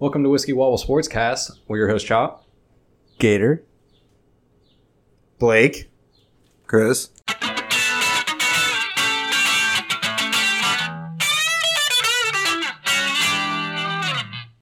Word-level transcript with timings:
Welcome 0.00 0.22
to 0.24 0.30
Whiskey 0.30 0.52
Wobble 0.54 0.78
Sportscast. 0.78 1.58
We're 1.68 1.76
your 1.76 1.88
host, 1.88 2.06
Chop. 2.06 2.44
Gator. 3.18 3.62
Blake. 5.38 5.90
Chris. 6.66 7.10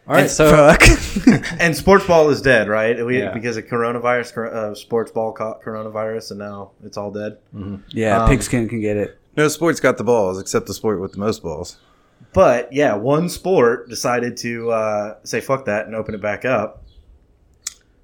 All 0.06 0.14
right, 0.14 0.22
And 0.22 0.30
so 0.30 0.48
fuck. 0.50 0.82
And 1.60 1.76
sports 1.76 2.06
ball 2.06 2.30
is 2.30 2.40
dead, 2.40 2.66
right? 2.66 3.04
We, 3.04 3.18
Yeah. 3.18 3.30
Because 3.34 3.58
of 3.58 3.66
coronavirus, 3.66 4.32
cor- 4.32 4.54
uh, 4.54 4.74
sports 4.74 5.10
ball 5.12 5.32
caught 5.32 5.62
coronavirus, 5.62 6.30
and 6.30 6.38
now 6.38 6.70
it's 6.82 6.96
all 6.96 7.10
dead. 7.10 7.36
yeah, 7.90 8.22
Um, 8.22 8.30
pigskin 8.30 8.70
can 8.70 8.80
get 8.80 8.96
it. 8.96 9.18
No 9.36 9.48
sport's 9.48 9.80
got 9.80 9.98
the 9.98 10.04
balls, 10.04 10.40
except 10.40 10.66
the 10.66 10.72
sport 10.72 10.98
with 11.00 11.12
the 11.12 11.18
most 11.18 11.42
balls. 11.42 11.76
But 12.38 12.72
yeah, 12.72 12.94
one 12.94 13.28
sport 13.28 13.88
decided 13.88 14.36
to 14.36 14.70
uh, 14.70 15.16
say 15.24 15.40
fuck 15.40 15.64
that 15.64 15.86
and 15.86 15.94
open 15.96 16.14
it 16.14 16.20
back 16.22 16.44
up. 16.44 16.84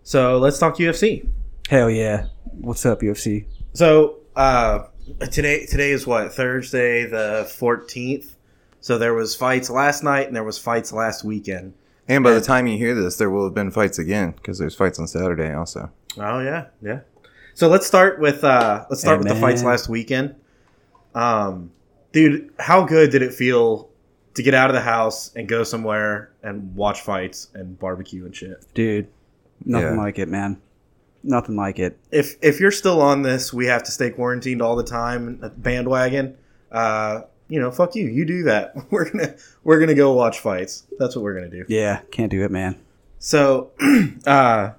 So 0.02 0.38
let's 0.38 0.58
talk 0.58 0.76
UFC. 0.78 1.28
Hell 1.68 1.88
yeah. 1.88 2.26
What's 2.42 2.84
up, 2.84 3.00
UFC? 3.02 3.44
So 3.74 4.16
uh, 4.34 4.86
today, 5.30 5.66
today 5.66 5.92
is 5.92 6.04
what 6.04 6.32
Thursday 6.34 7.06
the 7.06 7.48
fourteenth. 7.48 8.34
So 8.80 8.98
there 8.98 9.14
was 9.14 9.36
fights 9.36 9.70
last 9.70 10.02
night 10.02 10.26
and 10.26 10.34
there 10.34 10.42
was 10.42 10.58
fights 10.58 10.92
last 10.92 11.22
weekend. 11.22 11.74
And 12.08 12.24
by 12.24 12.30
Yeah. 12.32 12.40
the 12.40 12.44
time 12.44 12.66
you 12.66 12.76
hear 12.76 12.96
this, 12.96 13.14
there 13.14 13.30
will 13.30 13.44
have 13.44 13.54
been 13.54 13.70
fights 13.70 14.00
again 14.00 14.32
because 14.32 14.58
there's 14.58 14.74
fights 14.74 14.98
on 14.98 15.06
Saturday 15.06 15.54
also. 15.54 15.92
Oh 16.18 16.40
yeah, 16.40 16.66
yeah. 16.82 17.02
So 17.54 17.68
let's 17.68 17.86
start 17.86 18.18
with 18.18 18.42
uh 18.42 18.84
let's 18.90 19.00
start 19.02 19.18
Hey, 19.18 19.28
with 19.28 19.28
the 19.34 19.40
fights 19.40 19.62
last 19.62 19.88
weekend. 19.88 20.34
Um 21.14 21.70
dude, 22.10 22.52
how 22.58 22.82
good 22.84 23.12
did 23.12 23.22
it 23.22 23.32
feel 23.32 23.90
to 24.34 24.42
get 24.42 24.54
out 24.54 24.70
of 24.70 24.74
the 24.74 24.80
house 24.82 25.30
and 25.36 25.48
go 25.48 25.62
somewhere 25.64 26.30
and 26.42 26.74
watch 26.74 27.00
fights 27.02 27.48
and 27.54 27.78
barbecue 27.78 28.24
and 28.24 28.34
shit? 28.34 28.64
Dude, 28.74 29.06
nothing 29.64 29.96
Yeah. 29.96 30.02
like 30.02 30.18
it, 30.18 30.28
man. 30.28 30.60
Nothing 31.22 31.56
like 31.56 31.78
it. 31.78 31.98
If 32.10 32.36
if 32.42 32.60
you're 32.60 32.70
still 32.70 33.00
on 33.00 33.22
this, 33.22 33.52
we 33.52 33.66
have 33.66 33.82
to 33.84 33.90
stay 33.90 34.10
quarantined 34.10 34.60
all 34.60 34.76
the 34.76 34.84
time 34.84 35.40
bandwagon. 35.56 36.36
Uh 36.70 37.22
you 37.48 37.60
know, 37.60 37.70
fuck 37.70 37.94
you. 37.94 38.06
You 38.06 38.24
do 38.24 38.42
that. 38.44 38.74
We're 38.90 39.10
gonna 39.10 39.34
we're 39.64 39.78
gonna 39.78 39.94
go 39.94 40.12
watch 40.14 40.40
fights. 40.40 40.84
That's 40.98 41.14
what 41.14 41.22
we're 41.22 41.34
gonna 41.34 41.50
do. 41.50 41.64
Yeah, 41.68 42.00
can't 42.10 42.30
do 42.30 42.42
it, 42.42 42.50
man. 42.50 42.76
So, 43.18 43.70
uh, 44.26 44.70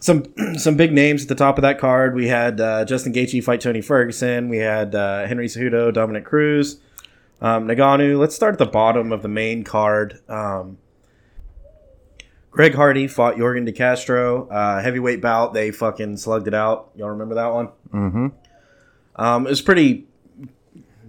some 0.00 0.24
some 0.56 0.76
big 0.76 0.92
names 0.92 1.22
at 1.22 1.28
the 1.28 1.34
top 1.34 1.58
of 1.58 1.62
that 1.62 1.78
card. 1.78 2.14
We 2.14 2.28
had 2.28 2.60
uh, 2.60 2.84
Justin 2.84 3.12
Gaethje 3.12 3.42
fight 3.44 3.60
Tony 3.60 3.80
Ferguson. 3.82 4.48
We 4.48 4.58
had 4.58 4.94
uh, 4.94 5.26
Henry 5.26 5.46
Cejudo, 5.46 5.92
Dominick 5.92 6.24
Cruz, 6.24 6.80
um, 7.44 7.68
Ngannou. 7.68 8.18
Let's 8.18 8.34
start 8.34 8.54
at 8.54 8.58
the 8.58 8.66
bottom 8.66 9.12
of 9.12 9.20
the 9.20 9.28
main 9.28 9.64
card. 9.64 10.20
Um, 10.28 10.78
Greg 12.50 12.74
Hardy 12.74 13.06
fought 13.06 13.34
Yorgan 13.34 13.66
De 13.66 13.72
Castro. 13.72 14.48
Uh, 14.48 14.80
heavyweight 14.80 15.20
bout. 15.20 15.52
They 15.52 15.70
fucking 15.70 16.16
slugged 16.16 16.48
it 16.48 16.54
out. 16.54 16.90
Y'all 16.96 17.10
remember 17.10 17.34
that 17.34 17.52
one? 17.52 17.68
Mm-hmm. 17.92 18.26
Um, 19.16 19.46
it 19.46 19.50
was 19.50 19.60
pretty 19.60 20.06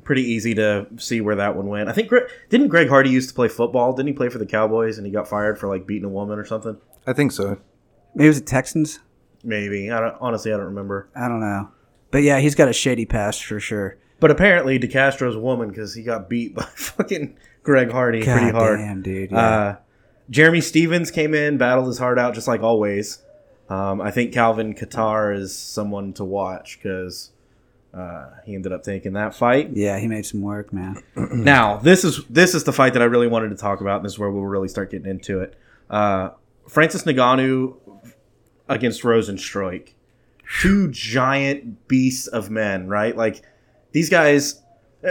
pretty 0.03 0.23
easy 0.23 0.53
to 0.53 0.85
see 0.97 1.21
where 1.21 1.35
that 1.35 1.55
one 1.55 1.67
went. 1.67 1.89
I 1.89 1.93
think 1.93 2.09
Gre- 2.09 2.27
didn't 2.49 2.67
Greg 2.67 2.89
Hardy 2.89 3.09
used 3.09 3.29
to 3.29 3.35
play 3.35 3.47
football? 3.47 3.93
Didn't 3.93 4.07
he 4.09 4.13
play 4.13 4.29
for 4.29 4.37
the 4.37 4.45
Cowboys 4.45 4.97
and 4.97 5.07
he 5.07 5.11
got 5.11 5.27
fired 5.27 5.57
for 5.57 5.67
like 5.67 5.87
beating 5.87 6.05
a 6.05 6.09
woman 6.09 6.37
or 6.37 6.45
something? 6.45 6.77
I 7.07 7.13
think 7.13 7.31
so. 7.31 7.57
Maybe 8.13 8.25
it 8.25 8.29
was 8.29 8.39
the 8.39 8.45
Texans? 8.45 8.99
Maybe. 9.43 9.89
I 9.89 9.99
don't, 9.99 10.15
honestly, 10.19 10.53
I 10.53 10.57
don't 10.57 10.67
remember. 10.67 11.09
I 11.15 11.27
don't 11.27 11.39
know. 11.39 11.69
But 12.11 12.23
yeah, 12.23 12.39
he's 12.39 12.55
got 12.55 12.67
a 12.67 12.73
shady 12.73 13.05
past 13.05 13.43
for 13.45 13.59
sure. 13.59 13.97
But 14.19 14.31
apparently, 14.31 14.79
DeCastro's 14.79 15.35
a 15.35 15.39
woman 15.39 15.69
because 15.69 15.93
he 15.93 16.03
got 16.03 16.29
beat 16.29 16.55
by 16.55 16.63
fucking 16.75 17.37
Greg 17.63 17.91
Hardy 17.91 18.23
God 18.23 18.37
pretty 18.39 18.51
hard. 18.51 18.79
damn, 18.79 19.01
dude. 19.01 19.31
Yeah. 19.31 19.37
Uh, 19.37 19.75
Jeremy 20.29 20.61
Stephens 20.61 21.11
came 21.11 21.33
in, 21.33 21.57
battled 21.57 21.87
his 21.87 21.99
heart 21.99 22.17
out 22.17 22.33
just 22.33 22.47
like 22.47 22.61
always. 22.61 23.19
Um, 23.69 24.01
I 24.01 24.11
think 24.11 24.33
Calvin 24.33 24.73
Kattar 24.73 25.35
is 25.35 25.57
someone 25.57 26.13
to 26.13 26.23
watch 26.23 26.79
because 26.81 27.31
uh, 27.93 28.29
he 28.45 28.55
ended 28.55 28.71
up 28.71 28.83
taking 28.83 29.13
that 29.13 29.33
fight. 29.35 29.71
yeah, 29.73 29.97
he 29.99 30.07
made 30.07 30.25
some 30.25 30.41
work, 30.41 30.71
man. 30.73 31.01
now 31.15 31.77
this 31.77 32.03
is 32.03 32.23
this 32.25 32.53
is 32.53 32.63
the 32.63 32.73
fight 32.73 32.93
that 32.93 33.01
I 33.01 33.05
really 33.05 33.27
wanted 33.27 33.49
to 33.49 33.55
talk 33.55 33.81
about. 33.81 33.97
And 33.97 34.05
this 34.05 34.13
is 34.13 34.19
where 34.19 34.31
we'll 34.31 34.43
really 34.43 34.67
start 34.67 34.91
getting 34.91 35.09
into 35.09 35.39
it. 35.41 35.55
Uh, 35.89 36.29
Francis 36.67 37.03
Ngannou 37.03 37.75
against 38.67 39.03
Rozenstruik, 39.03 39.93
two 40.61 40.89
giant 40.91 41.87
beasts 41.87 42.27
of 42.27 42.49
men, 42.49 42.87
right? 42.87 43.15
Like 43.15 43.41
these 43.95 44.09
guys. 44.09 44.61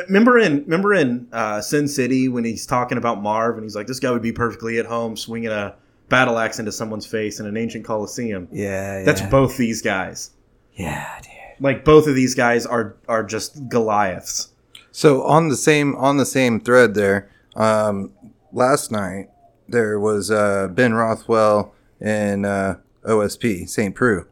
Remember 0.08 0.38
in 0.38 0.62
remember 0.64 0.92
in 0.92 1.26
uh, 1.32 1.60
Sin 1.62 1.88
City 1.88 2.28
when 2.28 2.44
he's 2.44 2.66
talking 2.66 2.98
about 2.98 3.22
Marv 3.22 3.54
and 3.54 3.64
he's 3.64 3.74
like, 3.74 3.86
this 3.86 3.98
guy 3.98 4.10
would 4.10 4.22
be 4.22 4.32
perfectly 4.32 4.78
at 4.78 4.84
home 4.84 5.16
swinging 5.16 5.50
a 5.50 5.74
battle 6.10 6.38
axe 6.38 6.58
into 6.58 6.70
someone's 6.70 7.06
face 7.06 7.40
in 7.40 7.46
an 7.46 7.56
ancient 7.56 7.84
coliseum. 7.84 8.46
Yeah, 8.52 8.98
yeah. 8.98 9.04
That's 9.04 9.22
both 9.22 9.56
these 9.56 9.80
guys. 9.80 10.32
Yeah, 10.74 11.18
dude. 11.22 11.32
Like 11.60 11.84
both 11.84 12.06
of 12.06 12.14
these 12.14 12.34
guys 12.34 12.66
are 12.66 12.96
are 13.08 13.24
just 13.24 13.68
Goliaths. 13.68 14.52
So 14.92 15.22
on 15.22 15.48
the 15.48 15.56
same 15.56 15.96
on 15.96 16.18
the 16.18 16.26
same 16.26 16.60
thread 16.60 16.94
there, 16.94 17.30
um, 17.56 18.12
last 18.52 18.92
night 18.92 19.30
there 19.66 19.98
was 19.98 20.30
uh, 20.30 20.68
Ben 20.68 20.92
Rothwell 20.92 21.72
and 22.02 22.44
uh, 22.44 22.74
OSP 23.04 23.66
St. 23.66 23.94
Preux, 23.94 24.26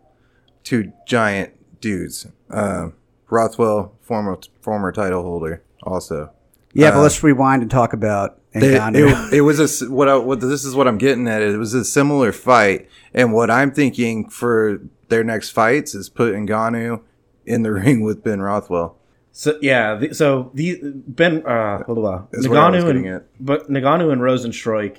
two 0.62 0.92
giant 1.06 1.80
dudes. 1.80 2.26
Um 2.50 2.94
Rothwell, 3.32 3.96
former 4.12 4.38
former 4.60 4.92
title 4.92 5.22
holder, 5.22 5.62
also. 5.84 6.30
Yeah, 6.74 6.90
but 6.90 6.98
Uh, 6.98 7.02
let's 7.02 7.22
rewind 7.22 7.62
and 7.62 7.70
talk 7.70 7.94
about 7.94 8.38
They- 8.52 8.76
it, 8.76 9.32
it 9.32 9.40
was 9.40 9.58
a 9.58 9.62
s- 9.64 9.86
what 9.88 10.06
I, 10.10 10.16
what 10.16 10.40
this 10.40 10.64
is 10.66 10.74
what 10.74 10.86
I'm 10.86 10.98
getting 10.98 11.26
at. 11.28 11.40
It 11.40 11.56
was 11.56 11.72
a 11.72 11.82
similar 11.84 12.30
fight, 12.32 12.88
and 13.14 13.32
what 13.32 13.50
I'm 13.50 13.70
thinking 13.72 14.28
for 14.28 14.80
their 15.08 15.24
next 15.24 15.48
fights 15.50 15.94
is 15.94 16.10
put 16.10 16.34
Ngannou 16.34 17.00
in 17.46 17.62
the 17.62 17.72
ring 17.80 18.02
with 18.02 18.22
Ben 18.22 18.40
Rothwell. 18.42 18.96
So 19.32 19.58
yeah, 19.62 19.94
the, 19.94 20.14
so 20.14 20.50
the 20.52 20.78
Ben 20.82 21.42
uh, 21.46 21.82
hold 21.84 22.04
on, 22.04 22.28
That's 22.32 22.46
what 22.48 22.58
I 22.58 22.68
was 22.70 22.84
Ngannou 22.84 22.90
and 22.90 23.06
at. 23.06 23.26
but 23.40 23.70
Ngannou 23.70 24.12
and 24.12 24.20
Rozenstruik, 24.20 24.98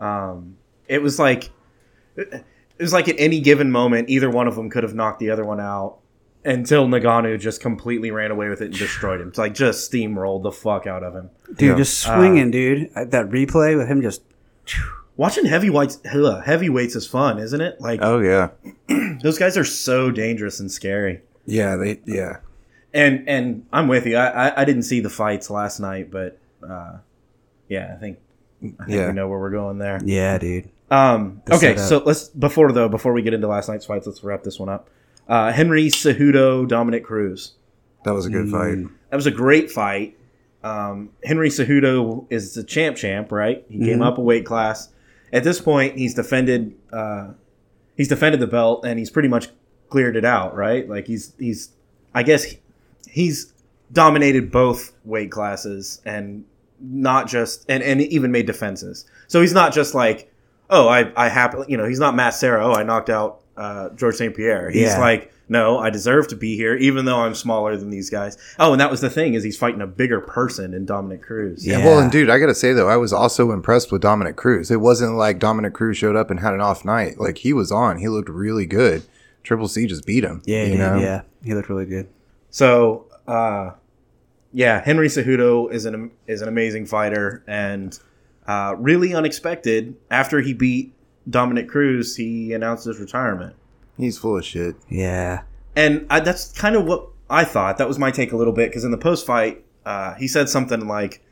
um, 0.00 0.56
it 0.88 1.02
was 1.02 1.18
like 1.18 1.50
it 2.16 2.44
was 2.80 2.92
like 2.94 3.08
at 3.10 3.16
any 3.18 3.40
given 3.40 3.70
moment, 3.70 4.08
either 4.08 4.30
one 4.30 4.48
of 4.48 4.56
them 4.56 4.70
could 4.70 4.82
have 4.84 4.94
knocked 4.94 5.20
the 5.20 5.28
other 5.30 5.44
one 5.44 5.60
out 5.60 5.98
until 6.44 6.86
Ngannou 6.86 7.38
just 7.40 7.60
completely 7.60 8.10
ran 8.10 8.30
away 8.30 8.48
with 8.48 8.60
it 8.60 8.66
and 8.66 8.74
destroyed 8.78 9.20
him. 9.20 9.28
It's 9.28 9.38
like 9.38 9.54
just 9.54 9.90
steamrolled 9.90 10.42
the 10.42 10.52
fuck 10.52 10.86
out 10.86 11.02
of 11.02 11.14
him. 11.14 11.30
dude, 11.56 11.70
Yeah. 11.70 11.76
just 11.76 11.98
swinging, 11.98 12.50
dude. 12.50 12.90
Uh, 12.96 13.04
That 13.04 13.30
replay 13.30 13.76
with 13.76 13.86
him 13.88 14.02
just. 14.02 14.22
Watching 15.16 15.44
heavyweights 15.44 15.98
heavyweights 16.06 16.96
is 16.96 17.06
fun, 17.06 17.38
isn't 17.38 17.60
it? 17.60 17.80
Like 17.80 18.00
Oh 18.02 18.18
yeah, 18.20 18.48
those 19.22 19.38
guys 19.38 19.56
are 19.58 19.64
so 19.64 20.10
dangerous 20.10 20.58
and 20.58 20.70
scary. 20.72 21.20
yeah, 21.44 21.76
they 21.76 22.00
yeah. 22.06 22.38
And 22.94 23.28
and 23.28 23.66
I'm 23.72 23.88
with 23.88 24.06
you. 24.06 24.16
I 24.16 24.48
I, 24.48 24.62
I 24.62 24.64
didn't 24.64 24.84
see 24.84 25.00
the 25.00 25.10
fights 25.10 25.50
last 25.50 25.80
night, 25.80 26.10
but 26.10 26.38
uh, 26.66 26.98
yeah, 27.68 27.92
I 27.94 28.00
think 28.00 28.18
I 28.62 28.66
think 28.84 28.88
Yeah. 28.88 29.08
we 29.08 29.12
know 29.12 29.28
where 29.28 29.38
we're 29.38 29.50
going 29.50 29.78
there. 29.78 30.00
Yeah, 30.04 30.38
dude. 30.38 30.70
Um, 30.90 31.42
The 31.44 31.54
okay, 31.56 31.76
setup. 31.76 31.88
so 31.88 32.02
let's 32.06 32.28
before 32.28 32.72
though 32.72 32.88
before 32.88 33.12
we 33.12 33.20
get 33.22 33.34
into 33.34 33.48
last 33.48 33.68
night's 33.68 33.84
fights, 33.84 34.06
let's 34.06 34.24
wrap 34.24 34.42
this 34.44 34.58
one 34.58 34.70
up. 34.70 34.88
Uh, 35.28 35.52
Henry 35.52 35.86
Cejudo, 35.86 36.66
Dominick 36.68 37.04
Cruz. 37.04 37.52
That 38.04 38.12
was 38.14 38.26
a 38.26 38.30
good 38.30 38.50
fight. 38.50 38.78
That 39.10 39.16
was 39.16 39.26
a 39.26 39.30
great 39.30 39.70
fight. 39.70 40.16
Um, 40.64 41.10
Henry 41.24 41.48
Cejudo 41.48 42.26
is 42.30 42.54
the 42.54 42.62
champ, 42.64 42.96
champ, 42.96 43.30
right? 43.32 43.64
He 43.68 43.78
came 43.78 43.98
Mhm. 43.98 44.06
up 44.06 44.18
a 44.18 44.20
weight 44.20 44.44
class. 44.46 44.88
At 45.32 45.44
this 45.44 45.60
point, 45.60 45.96
he's 45.98 46.14
defended. 46.14 46.74
Uh, 46.92 47.28
he's 47.96 48.08
defended 48.08 48.40
the 48.40 48.46
belt, 48.46 48.84
and 48.84 48.98
he's 48.98 49.10
pretty 49.10 49.28
much 49.28 49.48
cleared 49.88 50.16
it 50.16 50.24
out, 50.24 50.56
right? 50.56 50.88
Like 50.88 51.06
he's 51.06 51.32
he's. 51.38 51.70
I 52.14 52.22
guess 52.22 52.44
he- 52.44 52.58
he's 53.08 53.52
dominated 53.92 54.50
both 54.50 54.92
weight 55.04 55.30
classes, 55.30 56.00
and 56.04 56.44
not 56.80 57.28
just 57.28 57.64
and 57.68 57.82
and 57.82 58.00
even 58.00 58.32
made 58.32 58.46
defenses. 58.46 59.04
So 59.28 59.40
he's 59.40 59.54
not 59.54 59.72
just 59.72 59.94
like, 59.94 60.30
oh, 60.70 60.88
I 60.88 61.12
I 61.16 61.28
happily, 61.28 61.66
you 61.68 61.76
know, 61.76 61.86
he's 61.86 62.00
not 62.00 62.14
Matt 62.16 62.34
Serra. 62.34 62.66
Oh, 62.66 62.72
I 62.72 62.82
knocked 62.82 63.10
out 63.10 63.40
uh, 63.56 63.90
George 63.90 64.16
St. 64.16 64.34
Pierre. 64.34 64.70
He's 64.70 64.82
Yeah. 64.82 64.98
like, 65.00 65.32
no, 65.48 65.78
I 65.78 65.90
deserve 65.90 66.28
to 66.28 66.36
be 66.36 66.56
here, 66.56 66.74
even 66.76 67.04
though 67.04 67.18
I'm 67.18 67.34
smaller 67.34 67.76
than 67.76 67.90
these 67.90 68.08
guys. 68.08 68.38
Oh, 68.58 68.72
and 68.72 68.80
that 68.80 68.90
was 68.90 69.00
the 69.02 69.10
thing 69.10 69.34
is 69.34 69.44
he's 69.44 69.56
fighting 69.58 69.82
a 69.82 69.86
bigger 69.86 70.20
person 70.20 70.72
in 70.72 70.86
Dominick 70.86 71.22
Cruz. 71.22 71.66
Yeah. 71.66 71.78
Yeah. 71.78 71.84
Well, 71.84 71.98
and 71.98 72.10
dude, 72.10 72.30
I 72.30 72.38
gotta 72.38 72.54
say 72.54 72.72
though, 72.72 72.88
I 72.88 72.96
was 72.96 73.12
also 73.12 73.50
impressed 73.50 73.92
with 73.92 74.00
Dominick 74.00 74.36
Cruz. 74.36 74.70
It 74.70 74.80
wasn't 74.80 75.16
like 75.16 75.38
Dominick 75.38 75.74
Cruz 75.74 75.98
showed 75.98 76.16
up 76.16 76.30
and 76.30 76.40
had 76.40 76.54
an 76.54 76.60
off 76.62 76.84
night. 76.84 77.18
Like 77.20 77.38
he 77.38 77.52
was 77.52 77.70
on. 77.70 77.98
He 77.98 78.08
looked 78.08 78.30
really 78.30 78.64
good. 78.66 79.02
Triple 79.42 79.68
C 79.68 79.86
just 79.86 80.06
beat 80.06 80.24
him. 80.24 80.40
Yeah, 80.46 80.64
you 80.64 80.78
know? 80.78 80.96
yeah. 80.98 81.22
He 81.44 81.52
looked 81.52 81.68
really 81.68 81.84
good. 81.86 82.08
So, 82.50 83.06
uh, 83.26 83.72
yeah, 84.52 84.82
Henry 84.82 85.08
Cejudo 85.08 85.70
is 85.72 85.84
an 85.84 86.12
is 86.26 86.40
an 86.42 86.48
amazing 86.48 86.86
fighter 86.86 87.42
and 87.46 87.98
uh, 88.46 88.74
really 88.78 89.14
unexpected. 89.14 89.96
After 90.10 90.40
he 90.40 90.54
beat 90.54 90.94
Dominick 91.28 91.68
Cruz, 91.68 92.16
he 92.16 92.52
announced 92.52 92.84
his 92.86 92.98
retirement. 92.98 93.54
He's 93.96 94.18
full 94.18 94.36
of 94.38 94.44
shit. 94.44 94.76
Yeah. 94.88 95.42
and 95.76 96.06
I, 96.10 96.20
that's 96.20 96.52
kind 96.52 96.76
of 96.76 96.84
what 96.84 97.08
I 97.30 97.44
thought. 97.44 97.78
That 97.78 97.88
was 97.88 97.98
my 97.98 98.10
take 98.10 98.32
a 98.32 98.36
little 98.36 98.52
bit 98.52 98.70
because 98.70 98.84
in 98.84 98.90
the 98.90 98.98
post 98.98 99.24
fight, 99.26 99.64
uh, 99.86 100.14
he 100.14 100.28
said 100.28 100.48
something 100.48 100.86
like, 100.88 101.22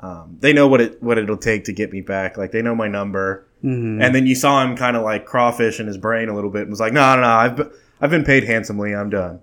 Um, 0.00 0.36
they 0.40 0.52
know 0.52 0.68
what 0.68 0.80
it 0.80 1.02
what 1.02 1.18
it'll 1.18 1.36
take 1.36 1.64
to 1.64 1.72
get 1.72 1.92
me 1.92 2.00
back. 2.00 2.36
Like 2.38 2.52
they 2.52 2.62
know 2.62 2.74
my 2.74 2.86
number. 2.88 3.44
Mhm. 3.64 4.00
And 4.02 4.14
then 4.14 4.26
you 4.28 4.36
saw 4.36 4.62
him 4.64 4.76
kind 4.76 4.96
of 4.96 5.02
like 5.02 5.26
crawfish 5.26 5.80
in 5.80 5.86
his 5.88 5.98
brain 5.98 6.28
a 6.28 6.34
little 6.34 6.50
bit 6.50 6.62
and 6.62 6.70
was 6.70 6.78
like, 6.78 6.92
no, 6.92 7.16
no, 7.16 7.22
no, 7.22 7.26
I've 7.28 7.56
be- 7.56 7.64
I've 8.00 8.10
been 8.10 8.22
paid 8.24 8.44
handsomely. 8.44 8.94
I'm 8.94 9.10
done. 9.10 9.40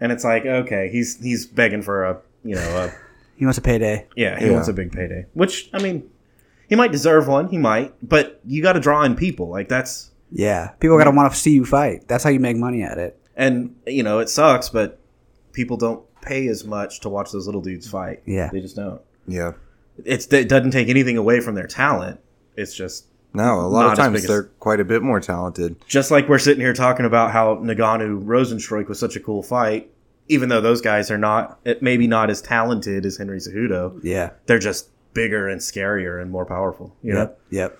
And 0.00 0.12
it's 0.12 0.22
like, 0.22 0.46
okay, 0.46 0.88
he's 0.92 1.20
he's 1.20 1.46
begging 1.46 1.82
for 1.82 2.04
a 2.04 2.20
you 2.44 2.54
know 2.54 2.60
a 2.84 2.92
he 3.36 3.44
wants 3.44 3.58
a 3.58 3.62
payday. 3.62 4.06
yeah 4.14 4.38
he 4.38 4.46
Yeah. 4.46 4.52
wants 4.52 4.68
a 4.68 4.72
big 4.72 4.92
payday. 4.92 5.26
Which 5.34 5.68
I 5.74 5.82
mean, 5.82 6.08
he 6.68 6.74
might 6.76 6.92
deserve 6.92 7.28
one. 7.28 7.48
He 7.48 7.58
might, 7.58 7.94
but 8.06 8.40
you 8.46 8.62
got 8.62 8.72
to 8.74 8.80
draw 8.80 9.02
in 9.04 9.14
people. 9.16 9.48
Like 9.48 9.68
that's 9.68 10.10
Yeah, 10.32 10.70
people 10.80 10.98
gotta 10.98 11.10
want 11.10 11.32
to 11.32 11.38
see 11.38 11.52
you 11.52 11.64
fight. 11.64 12.08
That's 12.08 12.24
how 12.24 12.30
you 12.30 12.40
make 12.40 12.56
money 12.56 12.82
at 12.82 12.98
it. 12.98 13.18
and 13.36 13.74
you 13.86 14.02
know 14.02 14.18
it 14.18 14.28
sucks, 14.28 14.68
but 14.68 14.98
people 15.52 15.76
don't 15.76 16.02
pay 16.22 16.48
as 16.48 16.64
much 16.64 17.00
to 17.00 17.08
watch 17.08 17.30
those 17.32 17.46
little 17.46 17.60
dudes 17.62 17.88
fight. 17.88 18.22
Yeah. 18.26 18.50
they 18.52 18.60
just 18.60 18.76
don't. 18.76 19.00
Yeah. 19.28 19.52
It's 20.04 20.26
it 20.32 20.48
doesn't 20.48 20.72
take 20.72 20.88
anything 20.88 21.16
away 21.16 21.40
from 21.40 21.54
their 21.54 21.66
talent. 21.66 22.20
It's 22.56 22.74
just 22.74 23.06
No, 23.32 23.60
a 23.60 23.68
lot 23.68 23.90
of 23.92 23.96
times 23.98 24.18
as- 24.22 24.26
they're 24.26 24.44
quite 24.58 24.80
a 24.80 24.84
bit 24.84 25.02
more 25.02 25.20
talented. 25.20 25.76
just 25.86 26.10
like 26.10 26.28
we're 26.28 26.38
sitting 26.38 26.60
here 26.60 26.72
talking 26.74 27.06
about 27.06 27.30
how 27.30 27.56
Ngannou 27.56 28.24
Rozenstruik 28.24 28.88
was 28.88 28.98
such 28.98 29.14
a 29.16 29.20
cool 29.20 29.42
fight, 29.42 29.90
even 30.28 30.48
though 30.48 30.60
those 30.60 30.80
guys 30.80 31.10
are 31.10 31.18
not 31.18 31.58
eh, 31.64 31.74
maybe 31.80 32.06
not 32.06 32.28
as 32.30 32.42
talented 32.42 33.06
as 33.06 33.16
Henry 33.18 33.38
Cejudo, 33.38 34.00
Yeah. 34.02 34.30
they're 34.46 34.58
just 34.58 34.88
bigger 35.16 35.48
and 35.48 35.60
scarier 35.60 36.22
and 36.22 36.30
more 36.30 36.46
powerful. 36.46 36.94
You 37.02 37.14
know? 37.14 37.18
Yep. 37.20 37.40
Yep. 37.50 37.78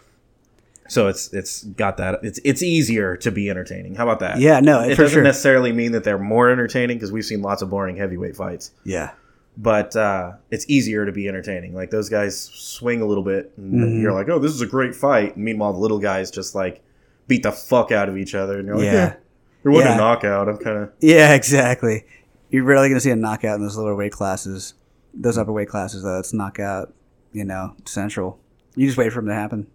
So 0.89 1.09
it's 1.09 1.33
it's 1.33 1.65
got 1.65 1.97
that 1.99 2.21
it's 2.23 2.39
it's 2.45 2.63
easier 2.63 3.17
to 3.19 3.31
be 3.31 3.51
entertaining. 3.51 3.95
How 3.97 4.05
about 4.05 4.21
that? 4.21 4.39
Yeah. 4.41 4.61
No, 4.61 4.81
It 4.83 4.91
doesn't 4.97 5.11
sure. 5.11 5.23
necessarily 5.23 5.73
mean 5.73 5.93
that 5.93 6.05
they're 6.05 6.19
more 6.19 6.49
entertaining 6.51 6.97
because 6.97 7.11
we've 7.13 7.25
seen 7.25 7.43
lots 7.43 7.61
of 7.63 7.71
boring 7.71 7.97
heavyweight 7.97 8.37
fights. 8.37 8.73
yeah. 8.85 9.11
But 9.59 9.97
uh, 9.97 10.33
it's 10.51 10.69
easier 10.69 11.07
to 11.07 11.13
be 11.13 11.29
entertaining. 11.29 11.75
Like 11.75 11.91
those 11.91 12.11
guys 12.11 12.39
swing 12.39 13.01
a 13.01 13.07
little 13.07 13.25
bit, 13.25 13.53
and 13.57 13.73
Mhm. 13.73 14.03
you're 14.03 14.13
like, 14.13 14.29
"Oh, 14.29 14.39
this 14.39 14.53
is 14.53 14.61
a 14.61 14.67
great 14.67 14.95
fight." 14.95 15.35
And 15.37 15.45
meanwhile, 15.47 15.73
the 15.73 15.79
little 15.79 15.99
guys 15.99 16.31
just 16.31 16.55
like 16.55 16.83
beat 17.27 17.43
the 17.43 17.53
fuck 17.53 17.91
out 17.91 18.11
of 18.11 18.19
each 18.19 18.35
other, 18.35 18.59
and 18.59 18.67
you're 18.67 18.77
like, 18.77 18.85
Yeah. 18.85 18.93
"Yeah, 18.93 19.15
there 19.63 19.73
wasn't 19.73 19.91
Yeah. 19.93 19.95
a 19.95 19.99
knockout." 19.99 20.49
I'm 20.51 20.59
kind 20.59 20.77
of 20.77 20.91
Yeah. 21.01 21.33
Exactly. 21.35 22.05
You're 22.51 22.65
rarely 22.65 22.91
gonna 22.91 23.01
see 23.01 23.11
a 23.11 23.17
knockout 23.17 23.57
in 23.57 23.63
those 23.63 23.79
lower 23.79 23.97
weight 23.97 24.13
classes. 24.13 24.75
Those 25.15 25.39
upper 25.39 25.53
weight 25.53 25.69
classes, 25.71 26.03
though, 26.03 26.19
it's 26.19 26.35
knockout. 26.35 26.93
You 27.37 27.45
know, 27.45 27.77
central. 27.85 28.39
You 28.77 28.87
just 28.87 28.97
wait 28.97 29.13
for 29.13 29.21
them 29.21 29.29
to 29.29 29.35
happen. 29.35 29.67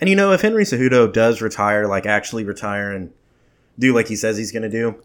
And 0.00 0.10
you 0.10 0.16
know, 0.16 0.32
if 0.32 0.40
Henry 0.40 0.64
Cejudo 0.64 1.12
does 1.12 1.40
retire, 1.40 1.86
like 1.86 2.06
actually 2.06 2.42
retire 2.42 2.90
and 2.90 3.12
do 3.78 3.94
like 3.94 4.08
he 4.08 4.16
says 4.16 4.36
he's 4.36 4.50
going 4.50 4.64
to 4.64 4.68
do, 4.68 4.96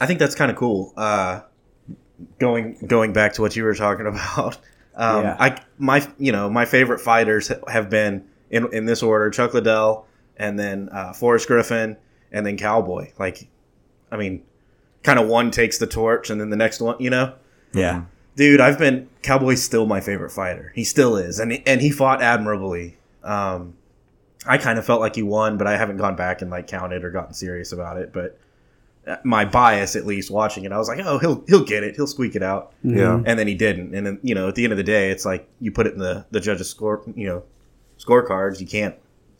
I 0.00 0.06
think 0.06 0.18
that's 0.18 0.34
kind 0.34 0.50
of 0.50 0.56
cool. 0.56 0.92
Uh, 0.96 1.42
going 2.40 2.76
going 2.84 3.12
back 3.12 3.34
to 3.34 3.42
what 3.42 3.54
you 3.54 3.62
were 3.62 3.74
talking 3.74 4.06
about, 4.12 4.58
um, 4.96 5.22
Yeah. 5.22 5.36
I 5.38 5.60
my 5.78 6.04
you 6.18 6.32
know 6.32 6.50
my 6.50 6.64
favorite 6.64 7.00
fighters 7.00 7.52
have 7.68 7.88
been 7.90 8.24
in 8.50 8.72
in 8.72 8.86
this 8.86 9.00
order: 9.04 9.30
Chuck 9.30 9.54
Liddell, 9.54 10.04
and 10.36 10.58
then 10.58 10.88
uh, 10.90 11.12
Forrest 11.12 11.46
Griffin, 11.46 11.96
and 12.32 12.44
then 12.44 12.56
Cowboy. 12.56 13.12
Like, 13.20 13.48
I 14.10 14.16
mean, 14.16 14.42
kind 15.04 15.20
of 15.20 15.28
one 15.28 15.52
takes 15.52 15.78
the 15.78 15.86
torch, 15.86 16.28
and 16.28 16.40
then 16.40 16.50
the 16.50 16.56
next 16.56 16.80
one, 16.80 16.96
you 16.98 17.10
know. 17.10 17.34
Yeah. 17.72 18.02
Dude, 18.36 18.60
I've 18.60 18.78
been 18.78 19.08
Cowboy's 19.22 19.62
still 19.62 19.86
my 19.86 20.00
favorite 20.00 20.30
fighter. 20.30 20.70
He 20.74 20.84
still 20.84 21.16
is, 21.16 21.38
and 21.38 21.60
and 21.66 21.80
he 21.80 21.90
fought 21.90 22.22
admirably. 22.22 22.96
Um, 23.24 23.74
I 24.46 24.58
kind 24.58 24.78
of 24.78 24.84
felt 24.86 25.00
like 25.00 25.16
he 25.16 25.22
won, 25.22 25.56
but 25.58 25.66
I 25.66 25.76
haven't 25.76 25.96
gone 25.96 26.14
back 26.16 26.42
and 26.42 26.50
like 26.50 26.66
counted 26.68 27.02
or 27.04 27.10
gotten 27.10 27.34
serious 27.34 27.72
about 27.72 27.96
it. 27.96 28.12
But 28.12 28.38
uh, 29.06 29.16
my 29.24 29.44
bias, 29.44 29.96
at 29.96 30.04
least 30.06 30.30
watching 30.30 30.64
it, 30.64 30.70
I 30.72 30.78
was 30.78 30.86
like, 30.86 31.00
oh, 31.04 31.18
he'll 31.18 31.42
he'll 31.48 31.64
get 31.64 31.82
it, 31.82 31.96
he'll 31.96 32.06
squeak 32.06 32.36
it 32.36 32.42
out, 32.42 32.72
Yeah. 32.84 33.22
and 33.24 33.38
then 33.38 33.46
he 33.48 33.54
didn't. 33.54 33.94
And 33.94 34.06
then 34.06 34.20
you 34.22 34.34
know, 34.34 34.48
at 34.48 34.54
the 34.54 34.64
end 34.64 34.72
of 34.72 34.76
the 34.76 34.84
day, 34.84 35.10
it's 35.10 35.24
like 35.24 35.48
you 35.60 35.72
put 35.72 35.86
it 35.86 35.94
in 35.94 35.98
the 35.98 36.26
the 36.30 36.40
judges' 36.40 36.68
score, 36.70 37.02
you 37.16 37.26
know, 37.26 37.42
scorecards. 37.98 38.60
You 38.60 38.66
can't 38.66 38.94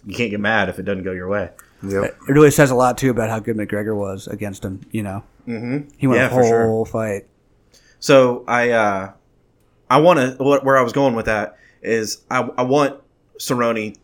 you 0.06 0.14
can't 0.16 0.30
get 0.30 0.40
mad 0.40 0.68
if 0.68 0.78
it 0.78 0.84
doesn't 0.84 1.04
go 1.04 1.12
your 1.12 1.28
way. 1.28 1.50
Yep. 1.82 2.04
It 2.28 2.32
really 2.32 2.50
says 2.50 2.70
a 2.70 2.74
lot 2.74 2.96
too 2.96 3.10
about 3.10 3.28
how 3.28 3.38
good 3.40 3.56
McGregor 3.56 3.94
was 3.94 4.26
against 4.26 4.64
him. 4.64 4.80
You 4.90 5.02
know, 5.02 5.22
Mm-hmm. 5.46 5.90
he 5.98 6.06
won 6.06 6.16
Yeah, 6.16 6.26
a 6.26 6.30
for 6.30 6.42
sure. 6.42 6.66
whole 6.66 6.84
fight. 6.86 7.26
So 8.06 8.44
I 8.46 8.70
uh, 8.70 9.12
I 9.90 9.98
want 9.98 10.20
to 10.20 10.36
where 10.40 10.78
I 10.78 10.82
was 10.82 10.92
going 10.92 11.16
with 11.16 11.26
that 11.26 11.58
is 11.82 12.22
I, 12.30 12.48
I 12.56 12.62
want 12.62 13.02
Cerrone, 13.40 13.96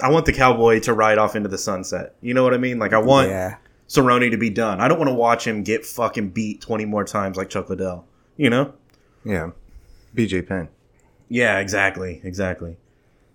I 0.00 0.10
want 0.10 0.26
the 0.26 0.32
cowboy 0.32 0.80
to 0.80 0.92
ride 0.92 1.18
off 1.18 1.36
into 1.36 1.48
the 1.48 1.56
sunset. 1.56 2.16
You 2.20 2.34
know 2.34 2.42
what 2.42 2.52
I 2.52 2.56
mean? 2.56 2.80
Like 2.80 2.92
I 2.92 2.98
want 2.98 3.28
yeah. 3.28 3.58
Cerrone 3.86 4.28
to 4.28 4.36
be 4.36 4.50
done. 4.50 4.80
I 4.80 4.88
don't 4.88 4.98
want 4.98 5.08
to 5.08 5.14
watch 5.14 5.46
him 5.46 5.62
get 5.62 5.86
fucking 5.86 6.30
beat 6.30 6.62
twenty 6.62 6.84
more 6.84 7.04
times 7.04 7.36
like 7.36 7.48
Chuck 7.48 7.70
Liddell. 7.70 8.04
You 8.36 8.50
know? 8.50 8.72
Yeah. 9.24 9.50
BJ 10.16 10.44
Penn. 10.48 10.68
Yeah, 11.28 11.60
exactly, 11.60 12.20
exactly. 12.24 12.76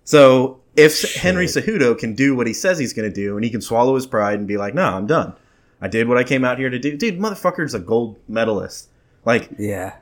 So 0.04 0.60
if 0.76 1.14
Henry 1.14 1.46
Cejudo 1.46 1.96
can 1.98 2.14
do 2.14 2.36
what 2.36 2.46
he 2.46 2.52
says 2.52 2.78
he's 2.78 2.92
going 2.92 3.08
to 3.08 3.14
do, 3.14 3.36
and 3.36 3.44
he 3.44 3.50
can 3.50 3.62
swallow 3.62 3.94
his 3.94 4.04
pride 4.04 4.38
and 4.38 4.46
be 4.46 4.58
like, 4.58 4.74
"No, 4.74 4.84
I'm 4.84 5.06
done. 5.06 5.32
I 5.80 5.88
did 5.88 6.08
what 6.08 6.18
I 6.18 6.24
came 6.24 6.44
out 6.44 6.58
here 6.58 6.68
to 6.68 6.78
do." 6.78 6.94
Dude, 6.98 7.18
motherfucker's 7.18 7.72
a 7.72 7.78
gold 7.78 8.18
medalist. 8.28 8.90
Like 9.24 9.48
Yeah. 9.58 9.94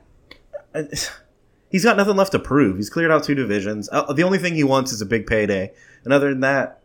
he's 1.69 1.83
got 1.83 1.97
nothing 1.97 2.15
left 2.15 2.31
to 2.33 2.39
prove. 2.39 2.77
He's 2.77 2.89
cleared 2.89 3.11
out 3.11 3.23
two 3.23 3.35
divisions. 3.35 3.89
Uh, 3.91 4.11
the 4.13 4.23
only 4.23 4.37
thing 4.37 4.55
he 4.55 4.63
wants 4.63 4.91
is 4.91 5.01
a 5.01 5.05
big 5.05 5.27
payday, 5.27 5.71
and 6.03 6.13
other 6.13 6.29
than 6.29 6.41
that, 6.41 6.81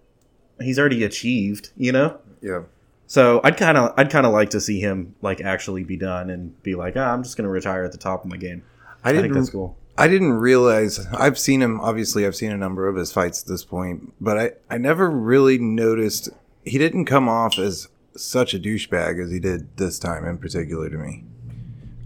he's 0.60 0.78
already 0.78 1.04
achieved. 1.04 1.70
You 1.76 1.92
know. 1.92 2.20
Yeah. 2.40 2.62
So 3.06 3.40
I'd 3.44 3.56
kind 3.56 3.76
of, 3.76 3.92
I'd 3.96 4.10
kind 4.10 4.26
of 4.26 4.32
like 4.32 4.50
to 4.50 4.60
see 4.60 4.80
him 4.80 5.14
like 5.20 5.40
actually 5.40 5.84
be 5.84 5.96
done 5.96 6.30
and 6.30 6.60
be 6.62 6.74
like, 6.74 6.96
ah, 6.96 7.12
I'm 7.12 7.22
just 7.22 7.36
going 7.36 7.44
to 7.44 7.50
retire 7.50 7.84
at 7.84 7.92
the 7.92 7.98
top 7.98 8.24
of 8.24 8.30
my 8.30 8.36
game. 8.36 8.62
I 9.02 9.10
I, 9.10 9.12
didn't 9.12 9.24
think 9.24 9.34
that's 9.34 9.50
cool. 9.50 9.76
I 9.96 10.08
didn't 10.08 10.32
realize 10.32 11.06
I've 11.12 11.38
seen 11.38 11.62
him 11.62 11.80
obviously 11.80 12.26
I've 12.26 12.34
seen 12.34 12.50
a 12.50 12.56
number 12.56 12.88
of 12.88 12.96
his 12.96 13.12
fights 13.12 13.42
at 13.42 13.48
this 13.48 13.64
point, 13.64 14.14
but 14.20 14.38
I, 14.38 14.52
I 14.68 14.78
never 14.78 15.10
really 15.10 15.58
noticed 15.58 16.30
he 16.64 16.78
didn't 16.78 17.04
come 17.04 17.28
off 17.28 17.58
as 17.58 17.88
such 18.16 18.54
a 18.54 18.58
douchebag 18.58 19.22
as 19.22 19.30
he 19.30 19.38
did 19.38 19.76
this 19.76 19.98
time 19.98 20.24
in 20.24 20.38
particular 20.38 20.88
to 20.88 20.96
me. 20.96 21.24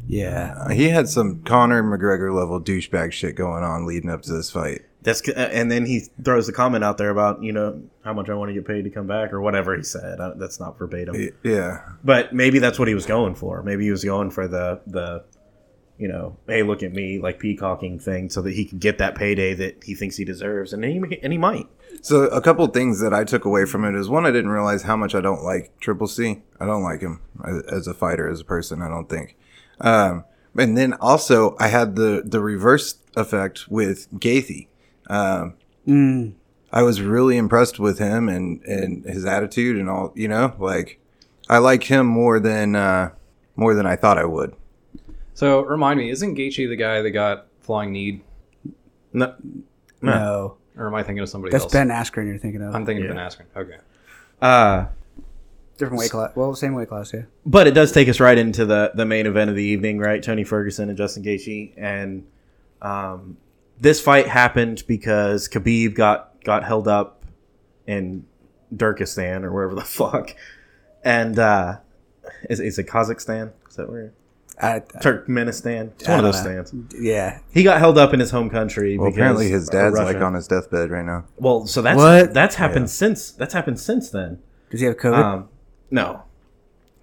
Yeah. 0.08 0.54
Uh, 0.58 0.68
he 0.70 0.88
had 0.88 1.08
some 1.08 1.42
Conor 1.42 1.82
McGregor 1.82 2.34
level 2.34 2.60
douchebag 2.60 3.12
shit 3.12 3.36
going 3.36 3.62
on 3.62 3.86
leading 3.86 4.10
up 4.10 4.22
to 4.22 4.32
this 4.32 4.50
fight. 4.50 4.82
That's 5.02 5.26
uh, 5.28 5.32
and 5.52 5.70
then 5.70 5.86
he 5.86 6.00
throws 6.24 6.46
the 6.46 6.52
comment 6.52 6.82
out 6.82 6.98
there 6.98 7.10
about 7.10 7.42
you 7.42 7.52
know 7.52 7.82
how 8.04 8.12
much 8.12 8.28
I 8.28 8.34
want 8.34 8.48
to 8.48 8.54
get 8.54 8.66
paid 8.66 8.82
to 8.82 8.90
come 8.90 9.06
back 9.06 9.32
or 9.32 9.40
whatever 9.40 9.76
he 9.76 9.82
said. 9.84 10.18
Uh, 10.18 10.32
that's 10.34 10.58
not 10.58 10.76
verbatim, 10.78 11.14
Yeah. 11.44 11.82
but 12.02 12.32
maybe 12.32 12.58
that's 12.58 12.78
what 12.78 12.88
he 12.88 12.94
was 12.94 13.06
going 13.06 13.36
for. 13.36 13.62
Maybe 13.62 13.84
he 13.84 13.90
was 13.90 14.04
going 14.04 14.30
for 14.30 14.48
the 14.48 14.80
the 14.86 15.24
you 15.98 16.06
know, 16.06 16.36
hey, 16.46 16.62
look 16.62 16.82
at 16.84 16.92
me, 16.92 17.18
like 17.18 17.40
peacocking 17.40 17.98
thing, 17.98 18.30
so 18.30 18.40
that 18.42 18.52
he 18.54 18.64
can 18.64 18.78
get 18.78 18.98
that 18.98 19.14
payday 19.16 19.52
that 19.54 19.82
he 19.84 19.94
thinks 19.94 20.16
he 20.16 20.24
deserves, 20.24 20.72
and 20.72 20.84
he 20.84 20.96
and 21.22 21.32
he 21.32 21.38
might. 21.38 21.66
So 22.02 22.22
a 22.24 22.40
couple 22.40 22.66
things 22.68 23.00
that 23.00 23.12
I 23.12 23.24
took 23.24 23.44
away 23.44 23.64
from 23.66 23.84
it 23.84 23.94
is 23.98 24.08
one, 24.08 24.24
I 24.24 24.30
didn't 24.30 24.50
realize 24.50 24.82
how 24.82 24.96
much 24.96 25.14
I 25.14 25.20
don't 25.20 25.42
like 25.42 25.72
Triple 25.80 26.06
C. 26.06 26.42
I 26.60 26.66
don't 26.66 26.82
like 26.82 27.00
him 27.00 27.20
as 27.70 27.86
a 27.86 27.94
fighter, 27.94 28.28
as 28.28 28.40
a 28.40 28.44
person. 28.44 28.80
I 28.82 28.88
don't 28.88 29.08
think. 29.08 29.36
Um, 29.80 30.24
and 30.56 30.76
then 30.76 30.92
also 30.94 31.56
I 31.60 31.68
had 31.68 31.96
the 31.96 32.22
the 32.24 32.40
reverse 32.40 32.96
effect 33.16 33.68
with 33.68 34.10
Gaethje. 34.18 34.66
Um, 35.08 35.54
Mm. 35.86 36.34
I 36.70 36.82
was 36.82 37.00
really 37.00 37.38
impressed 37.38 37.78
with 37.78 37.98
him 37.98 38.28
and 38.28 38.62
and 38.64 39.04
his 39.04 39.24
attitude 39.24 39.76
and 39.78 39.88
all. 39.88 40.12
You 40.14 40.28
know, 40.28 40.54
like 40.58 41.00
I 41.48 41.58
like 41.58 41.84
him 41.84 42.06
more 42.06 42.38
than 42.40 42.76
uh, 42.76 43.10
more 43.56 43.74
than 43.74 43.86
I 43.86 43.96
thought 43.96 44.18
I 44.18 44.24
would. 44.26 44.54
So 45.32 45.62
remind 45.62 45.98
me, 45.98 46.10
isn't 46.10 46.34
Gaethje 46.36 46.68
the 46.68 46.76
guy 46.76 47.00
that 47.00 47.10
got 47.12 47.46
flying 47.60 47.92
need, 47.92 48.22
No, 49.12 49.34
No. 50.02 50.56
or 50.76 50.88
am 50.88 50.94
I 50.94 51.02
thinking 51.02 51.22
of 51.22 51.28
somebody 51.28 51.54
else? 51.54 51.62
That's 51.62 51.74
else? 51.74 51.86
Ben 51.86 51.88
Askren 51.88 52.26
you're 52.26 52.38
thinking 52.38 52.60
of. 52.62 52.74
I'm 52.74 52.84
thinking 52.84 53.04
Yeah. 53.04 53.10
of 53.12 53.16
Ben 53.16 53.24
Askren. 53.24 53.60
Okay. 53.60 53.76
uh, 54.42 54.86
Different 55.78 55.98
weight 56.00 56.10
class. 56.10 56.32
Well, 56.34 56.54
same 56.54 56.74
weight 56.74 56.88
class, 56.88 57.12
yeah. 57.14 57.22
but 57.46 57.66
it 57.66 57.70
does 57.72 57.92
take 57.92 58.08
us 58.08 58.18
right 58.20 58.36
into 58.36 58.66
the 58.66 58.90
the 58.94 59.04
main 59.06 59.26
event 59.26 59.48
of 59.48 59.56
the 59.56 59.62
evening, 59.62 59.98
right? 59.98 60.22
Tony 60.22 60.42
Ferguson 60.44 60.88
and 60.88 60.98
Justin 60.98 61.22
Gaethje, 61.22 61.72
and 61.76 62.26
um, 62.82 63.36
this 63.80 64.00
fight 64.00 64.26
happened 64.26 64.82
because 64.88 65.48
Khabib 65.48 65.94
got 65.94 66.42
got 66.44 66.64
held 66.64 66.88
up 66.88 67.24
in 67.86 68.26
Turkestan 68.76 69.44
or 69.44 69.52
wherever 69.52 69.74
the 69.74 69.80
fuck, 69.84 70.34
and 71.04 71.38
uh, 71.38 71.76
is 72.50 72.58
is 72.60 72.78
it 72.78 72.86
Kazakhstan? 72.88 73.52
Is 73.70 73.76
that 73.76 73.88
where 73.88 74.12
I, 74.60 74.80
Turkmenistan? 74.80 75.92
It's 76.00 76.08
I 76.08 76.16
one 76.16 76.18
of 76.18 76.24
those 76.24 76.44
know. 76.44 76.64
stands. 76.64 76.94
yeah. 76.98 77.38
He 77.52 77.62
got 77.62 77.78
held 77.78 77.98
up 77.98 78.12
in 78.12 78.18
his 78.18 78.32
home 78.32 78.50
country. 78.50 78.98
Well, 78.98 79.10
because 79.10 79.16
apparently 79.16 79.48
his 79.50 79.68
dad's 79.68 79.94
Russia- 79.94 80.12
like 80.14 80.22
on 80.22 80.34
his 80.34 80.48
deathbed 80.48 80.90
right 80.90 81.04
now. 81.04 81.24
Well, 81.36 81.66
so 81.66 81.82
that's 81.82 81.96
What? 81.96 82.34
that's 82.34 82.56
happened 82.56 82.90
since 82.90 83.30
that's 83.30 83.54
happened 83.54 83.78
since 83.78 84.10
then. 84.10 84.40
Does 84.70 84.80
he 84.80 84.86
have 84.86 84.96
COVID? 84.96 85.24
Um, 85.24 85.48
no. 85.90 86.22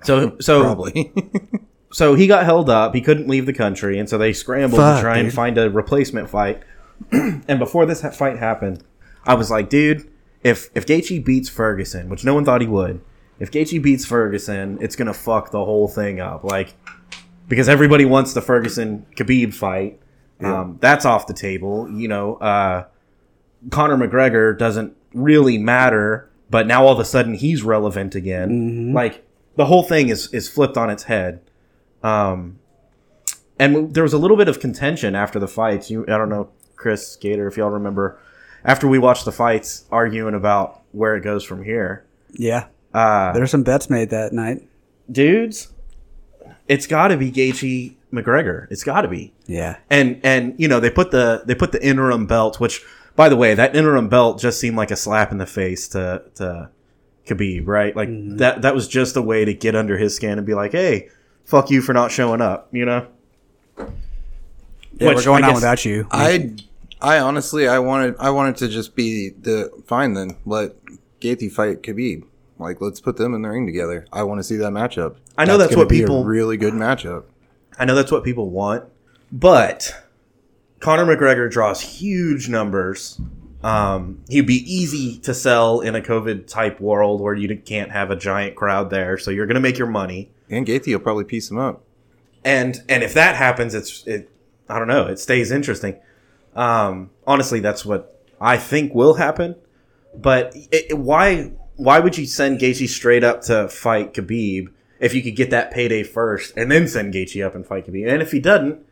So 0.04 0.38
so 0.40 0.62
Probably. 0.62 1.14
so 1.92 2.16
he 2.16 2.28
got 2.28 2.46
held 2.46 2.70
up. 2.70 2.94
He 2.94 3.02
couldn't 3.02 3.28
leave 3.28 3.46
the 3.46 3.54
country, 3.54 3.98
and 4.00 4.10
so 4.10 4.18
they 4.18 4.34
scrambled 4.34 4.80
Fuck, 4.80 4.98
to 4.98 5.02
try 5.02 5.18
and 5.18 5.34
find 5.34 5.58
a 5.58 5.70
replacement 5.70 6.30
fight. 6.30 6.62
and 7.12 7.60
before 7.60 7.86
this 7.86 8.02
ha- 8.02 8.12
fight 8.12 8.38
happened, 8.38 8.84
I 9.26 9.34
was 9.34 9.50
like, 9.52 9.70
dude, 9.70 10.10
if 10.44 10.70
if 10.76 10.86
Gaethje 10.86 11.24
beats 11.26 11.50
Ferguson, 11.50 12.10
which 12.10 12.24
no 12.24 12.34
one 12.34 12.46
thought 12.46 12.62
he 12.62 12.68
would, 12.68 13.02
if 13.40 13.52
Gaethje 13.52 13.82
beats 13.82 14.06
Ferguson, 14.06 14.78
it's 14.82 14.96
gonna 14.96 15.14
fuck 15.14 15.52
the 15.52 15.64
whole 15.64 15.88
thing 15.88 16.20
up. 16.20 16.44
Like 16.44 16.76
because 17.48 17.70
everybody 17.70 18.06
wants 18.06 18.34
the 18.34 18.42
Ferguson 18.42 19.06
Khabib 19.16 19.54
fight. 19.54 20.00
Um, 20.42 20.78
that's 20.82 21.06
off 21.06 21.28
the 21.28 21.34
table. 21.34 21.90
You 21.90 22.08
know, 22.08 22.36
uh, 22.36 22.86
Conor 23.70 23.98
McGregor 23.98 24.58
doesn't 24.58 24.96
really 25.14 25.58
matter, 25.58 26.30
but 26.50 26.68
now 26.68 26.86
all 26.86 26.94
of 26.94 27.00
a 27.00 27.06
sudden 27.06 27.34
he's 27.34 27.64
relevant 27.64 28.16
again. 28.16 28.94
Like 28.94 29.26
the 29.56 29.66
whole 29.66 29.84
thing 29.84 30.10
is 30.10 30.34
is 30.34 30.48
flipped 30.50 30.78
on 30.78 30.90
its 30.90 31.04
head. 31.04 31.42
Um, 32.04 32.60
and 33.58 33.94
there 33.94 34.04
was 34.04 34.14
a 34.14 34.18
little 34.18 34.38
bit 34.38 34.48
of 34.48 34.60
contention 34.60 35.16
after 35.16 35.40
the 35.40 35.48
fights. 35.48 35.90
You, 35.90 36.04
I 36.04 36.18
don't 36.18 36.30
know, 36.30 36.50
Chris 36.76 37.16
Gator, 37.16 37.48
if 37.48 37.56
y'all 37.58 37.70
remember, 37.70 38.20
after 38.64 38.88
we 38.88 39.00
watched 39.00 39.26
the 39.26 39.32
fights, 39.32 39.86
arguing 39.92 40.34
about 40.36 40.82
where 40.92 41.16
it 41.16 41.22
goes 41.22 41.44
from 41.44 41.64
here. 41.64 42.06
Yeah, 42.34 42.68
Uh, 42.94 43.32
there 43.32 43.42
were 43.42 43.48
some 43.48 43.64
bets 43.64 43.90
made 43.90 44.10
that 44.10 44.34
night. 44.34 44.68
dudes, 45.10 45.70
it's 46.68 46.86
got 46.88 47.08
to 47.10 47.18
be 47.18 47.32
Gaethje 47.32 47.96
McGregor. 48.12 48.68
It's 48.70 48.84
got 48.84 49.02
to 49.02 49.08
be. 49.08 49.34
Yeah, 49.48 49.78
and 49.90 50.20
and 50.24 50.54
you 50.58 50.68
know 50.68 50.80
they 50.82 50.90
put 50.90 51.12
the 51.12 51.44
they 51.46 51.56
put 51.56 51.72
the 51.72 51.84
interim 51.86 52.26
belt, 52.28 52.60
which 52.60 52.84
by 53.16 53.30
the 53.30 53.36
way, 53.36 53.54
that 53.54 53.76
interim 53.76 54.10
belt 54.10 54.40
just 54.40 54.60
seemed 54.60 54.78
like 54.78 54.92
a 54.92 54.96
slap 54.96 55.32
in 55.32 55.38
the 55.38 55.46
face 55.46 55.88
to 55.90 56.24
to 56.36 56.70
Khabib, 57.26 57.68
right? 57.68 57.96
Like 57.96 58.10
mm-hmm. 58.10 58.38
that 58.38 58.62
that 58.62 58.76
was 58.76 58.88
just 58.88 59.16
a 59.16 59.22
way 59.22 59.46
to 59.46 59.54
get 59.54 59.76
under 59.76 59.98
his 59.98 60.16
skin 60.16 60.38
and 60.38 60.46
be 60.46 60.54
like, 60.54 60.72
hey, 60.72 61.10
fuck 61.46 61.70
you 61.70 61.82
for 61.82 61.94
not 61.94 62.12
showing 62.12 62.42
up, 62.42 62.70
you 62.72 62.86
know. 62.86 63.08
yeah 63.78 63.86
Which 65.08 65.18
we're 65.18 65.24
going 65.24 65.44
I 65.44 65.50
on 65.50 65.56
without 65.56 65.86
you. 65.86 66.08
I, 66.12 66.56
I 67.02 67.20
honestly, 67.20 67.68
I 67.68 67.80
wanted, 67.80 68.16
I 68.20 68.30
wanted 68.32 68.58
to 68.58 68.68
just 68.68 68.96
be 68.96 69.30
the 69.30 69.72
fine. 69.86 70.14
Then 70.14 70.38
let 70.46 70.74
Gaethje 71.22 71.52
fight 71.52 71.82
Khabib. 71.82 72.26
Like, 72.58 72.80
let's 72.80 73.02
put 73.02 73.18
them 73.18 73.34
in 73.34 73.42
the 73.42 73.50
ring 73.50 73.66
together. 73.66 74.06
I 74.14 74.24
want 74.24 74.40
to 74.40 74.44
see 74.44 74.56
that 74.58 74.72
matchup. 74.72 75.18
I 75.38 75.44
know 75.44 75.58
that's 75.58 75.72
gonna 75.72 75.82
what 75.82 75.90
be 75.90 76.00
a 76.00 76.04
people- 76.04 76.24
really 76.24 76.58
good 76.58 76.74
matchup. 76.74 77.26
I 77.78 77.84
know 77.84 77.96
that's 77.96 78.12
what 78.12 78.24
people 78.24 78.50
want, 78.50 78.86
but 79.32 79.94
Conor 80.86 81.06
McGregor 81.18 81.50
draws 81.50 81.82
huge 81.82 82.48
numbers. 82.48 83.20
Um, 83.64 84.24
he'd 84.30 84.46
be 84.46 84.62
easy 84.72 85.18
to 85.22 85.34
sell 85.34 85.80
in 85.80 85.96
a 85.96 86.00
COVID 86.02 86.46
type 86.46 86.80
world 86.80 87.22
where 87.22 87.34
you 87.34 87.58
can't 87.58 87.92
have 87.92 88.12
a 88.12 88.16
giant 88.16 88.56
crowd 88.56 88.92
there, 88.92 89.18
so 89.18 89.32
you're 89.32 89.48
going 89.48 89.56
to 89.56 89.62
make 89.62 89.80
your 89.80 89.88
money. 89.88 90.30
And 90.48 90.64
Gaethje 90.64 90.92
will 90.94 91.00
probably 91.00 91.24
piece 91.24 91.50
him 91.50 91.58
up. 91.58 91.82
and 92.44 92.84
and 92.88 93.02
if 93.02 93.16
that 93.16 93.36
happens 93.36 93.74
it's 93.74 94.06
it 94.06 94.30
i 94.70 94.78
don't 94.78 94.88
know 94.88 95.08
it 95.08 95.18
stays 95.18 95.50
interesting 95.52 95.96
um 96.56 97.10
honestly 97.26 97.60
that's 97.60 97.84
what 97.84 98.22
i 98.40 98.56
think 98.56 98.94
will 98.94 99.16
happen 99.16 99.56
but 100.14 100.56
it, 100.72 100.92
it- 100.92 100.98
why 101.00 101.52
why 101.78 101.98
would 102.00 102.16
you 102.16 102.28
send 102.28 102.60
Gaethje 102.60 102.88
straight 102.88 103.24
up 103.24 103.42
to 103.50 103.68
fight 103.68 104.14
Khabib 104.14 104.68
if 105.00 105.16
you 105.16 105.24
could 105.24 105.36
get 105.36 105.50
that 105.50 105.72
payday 105.72 106.04
first 106.04 106.56
and 106.56 106.72
then 106.72 106.88
send 106.88 107.16
Gaethje 107.16 107.44
up 107.44 107.56
and 107.56 107.66
fight 107.66 107.88
Khabib 107.88 108.08
and 108.14 108.22
if 108.22 108.32
he 108.32 108.40
doesn't 108.40 108.86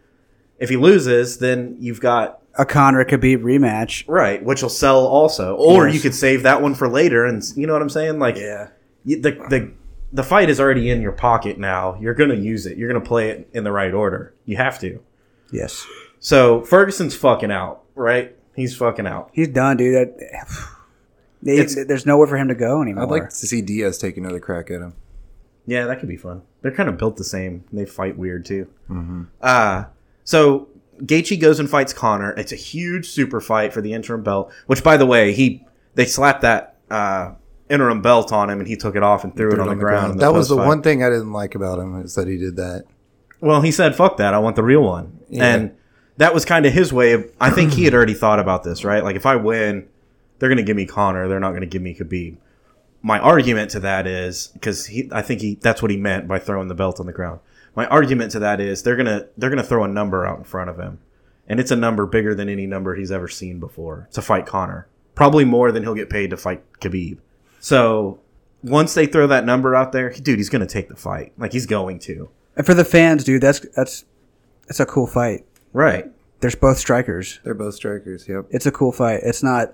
if 0.60 0.70
he 0.70 0.78
loses 0.78 1.38
then 1.40 1.76
you've 1.80 2.00
got 2.02 2.40
a 2.56 2.66
Conor 2.66 3.04
Khabib 3.06 3.42
rematch. 3.42 4.04
right 4.08 4.44
which 4.44 4.62
will 4.62 4.70
sell 4.70 5.06
also 5.06 5.56
or 5.56 5.88
Yes. 5.88 5.96
you 5.96 6.02
could 6.02 6.16
save 6.16 6.44
that 6.44 6.62
one 6.62 6.76
for 6.76 6.88
later 6.88 7.26
and 7.26 7.44
you 7.56 7.66
know 7.68 7.74
what 7.74 7.82
i'm 7.82 7.90
saying 7.90 8.20
like 8.20 8.36
Yeah, 8.38 8.70
you- 9.06 9.22
the 9.22 9.32
the 9.50 9.72
the 10.12 10.24
fight 10.24 10.48
is 10.50 10.60
already 10.60 10.92
in 10.92 11.02
your 11.02 11.12
pocket 11.12 11.58
now. 11.58 11.98
You're 12.00 12.14
gonna 12.14 12.36
use 12.36 12.68
it. 12.68 12.78
You're 12.78 12.88
gonna 12.88 13.04
play 13.04 13.30
it 13.32 13.50
in 13.52 13.64
the 13.64 13.72
right 13.72 13.92
order. 13.92 14.36
You 14.46 14.58
have 14.58 14.78
to. 14.82 15.00
yes, 15.52 15.88
So 16.20 16.62
Ferguson's 16.62 17.16
fucking 17.16 17.52
out, 17.52 17.82
right? 17.96 18.36
He's 18.56 18.76
fucking 18.78 19.08
out. 19.08 19.32
he's 19.34 19.48
done, 19.48 19.78
dude. 19.78 19.96
That, 19.96 20.20
They- 21.42 21.58
It's- 21.58 21.76
there's 21.88 22.06
nowhere 22.06 22.28
for 22.28 22.38
him 22.38 22.48
to 22.50 22.54
go 22.54 22.84
anymore. 22.84 23.06
I'd 23.06 23.10
like 23.10 23.30
to 23.30 23.36
see 23.36 23.64
Diaz 23.64 23.98
take 23.98 24.16
another 24.16 24.40
crack 24.40 24.70
at 24.70 24.82
him. 24.82 24.94
Yeah, 25.66 25.88
that 25.88 26.00
could 26.00 26.10
be 26.10 26.16
fun. 26.18 26.44
They're 26.62 26.72
kind 26.72 26.90
of 26.90 26.98
built 27.00 27.18
the 27.18 27.24
same. 27.24 27.64
They 27.74 27.86
fight 27.88 28.16
weird 28.16 28.46
too. 28.46 28.68
Uh 29.42 29.86
so 30.24 30.70
Gaethje 31.02 31.40
goes 31.40 31.60
and 31.60 31.70
fights 31.70 31.94
Conor. 31.94 32.32
It's 32.32 32.52
a 32.52 32.58
huge 32.58 33.10
super 33.10 33.42
fight 33.42 33.74
for 33.74 33.82
the 33.82 33.94
interim 33.94 34.24
belt. 34.24 34.52
Which, 34.68 34.84
by 34.84 34.98
the 34.98 35.06
way, 35.06 35.34
he 35.34 35.66
they 35.96 36.06
slapped 36.06 36.42
that 36.42 36.78
uh, 36.90 37.34
interim 37.70 38.02
belt 38.02 38.32
on 38.32 38.50
him 38.50 38.60
and 38.60 38.68
he 38.68 38.76
took 38.76 38.96
it 38.96 39.04
off 39.04 39.24
and 39.24 39.36
threw, 39.36 39.52
it 39.52 39.60
on, 39.60 39.68
the 39.68 39.76
ground. 39.76 40.14
in 40.14 40.18
that 40.20 40.34
was 40.34 40.50
the 40.50 40.56
one 40.56 40.82
thing 40.82 41.04
I 41.04 41.10
didn't 41.10 41.34
like 41.34 41.56
about 41.56 41.80
him 41.80 42.02
is 42.02 42.16
that 42.16 42.28
he 42.28 42.38
did 42.38 42.56
that. 42.58 42.86
Well, 43.40 43.62
he 43.62 43.72
said, 43.72 43.96
"Fuck 43.96 44.18
that! 44.18 44.34
I 44.34 44.40
want 44.40 44.56
the 44.56 44.64
real 44.64 44.82
one." 44.82 45.20
Yeah. 45.30 45.56
And 45.56 45.76
that 46.18 46.34
was 46.34 46.46
kind 46.46 46.66
of 46.66 46.74
his 46.74 46.94
way 46.94 47.14
of. 47.14 47.30
I 47.42 47.50
think 47.50 47.74
he 47.74 47.84
had 47.84 47.94
already 47.96 48.14
thought 48.14 48.40
about 48.40 48.64
this, 48.64 48.86
right? 48.86 49.04
Like, 49.04 49.16
if 49.16 49.26
I 49.26 49.36
win, 49.36 49.88
they're 50.40 50.50
going 50.50 50.58
to 50.58 50.64
give 50.64 50.78
me 50.78 50.86
Conor. 50.86 51.28
They're 51.28 51.40
not 51.40 51.50
going 51.50 51.62
to 51.62 51.68
give 51.68 51.82
me 51.82 51.96
Khabib. 51.96 52.38
My 53.02 53.20
argument 53.20 53.72
to 53.72 53.82
that 53.82 54.08
is 54.08 54.48
because 54.54 54.86
he, 54.86 55.10
I 55.12 55.22
think 55.22 55.42
he, 55.42 55.56
that's 55.56 55.82
what 55.82 55.92
he 55.92 55.98
meant 55.98 56.26
by 56.26 56.40
throwing 56.40 56.70
the 56.70 56.76
belt 56.76 57.02
on 57.02 57.06
the 57.06 57.12
ground. 57.12 57.42
My 57.76 57.88
argument 57.88 58.32
to 58.32 58.40
that 58.40 58.60
is 58.60 58.84
they're 58.84 58.96
gonna 58.96 59.28
they're 59.38 59.50
gonna 59.50 59.64
throw 59.64 59.84
a 59.84 59.88
number 59.88 60.26
out 60.26 60.38
in 60.38 60.44
front 60.44 60.70
of 60.70 60.78
him, 60.78 61.00
and 61.48 61.60
it's 61.60 61.72
a 61.72 61.76
number 61.76 62.06
bigger 62.06 62.36
than 62.36 62.50
any 62.50 62.68
number 62.68 62.96
he's 62.96 63.12
ever 63.12 63.28
seen 63.28 63.60
before 63.60 64.08
to 64.14 64.22
fight 64.22 64.46
Conor. 64.46 64.88
Probably 65.16 65.46
more 65.46 65.72
than 65.72 65.84
he'll 65.84 65.96
get 65.96 66.10
paid 66.10 66.30
to 66.32 66.38
fight 66.38 66.64
Khabib. 66.80 67.18
So 67.60 68.20
once 68.64 68.94
they 68.94 69.06
throw 69.06 69.28
that 69.28 69.46
number 69.46 69.76
out 69.76 69.92
there, 69.92 70.12
dude, 70.12 70.38
he's 70.38 70.50
gonna 70.50 70.66
take 70.66 70.90
the 70.90 70.96
fight. 70.96 71.34
Like 71.38 71.54
he's 71.54 71.66
going 71.66 72.00
to. 72.00 72.30
and 72.56 72.66
for 72.66 72.74
the 72.74 72.86
fans, 72.86 73.24
dude, 73.24 73.42
that's 73.42 73.60
that's 73.76 74.06
that's 74.68 74.80
a 74.80 74.86
cool 74.86 75.08
fight. 75.08 75.46
Right. 75.74 76.06
There's 76.40 76.56
both 76.56 76.78
strikers. 76.78 77.40
They're 77.44 77.54
both 77.54 77.76
strikers. 77.76 78.28
Yep. 78.28 78.48
It's 78.50 78.66
a 78.66 78.72
cool 78.72 78.92
fight. 78.92 79.22
It's 79.24 79.44
not 79.44 79.74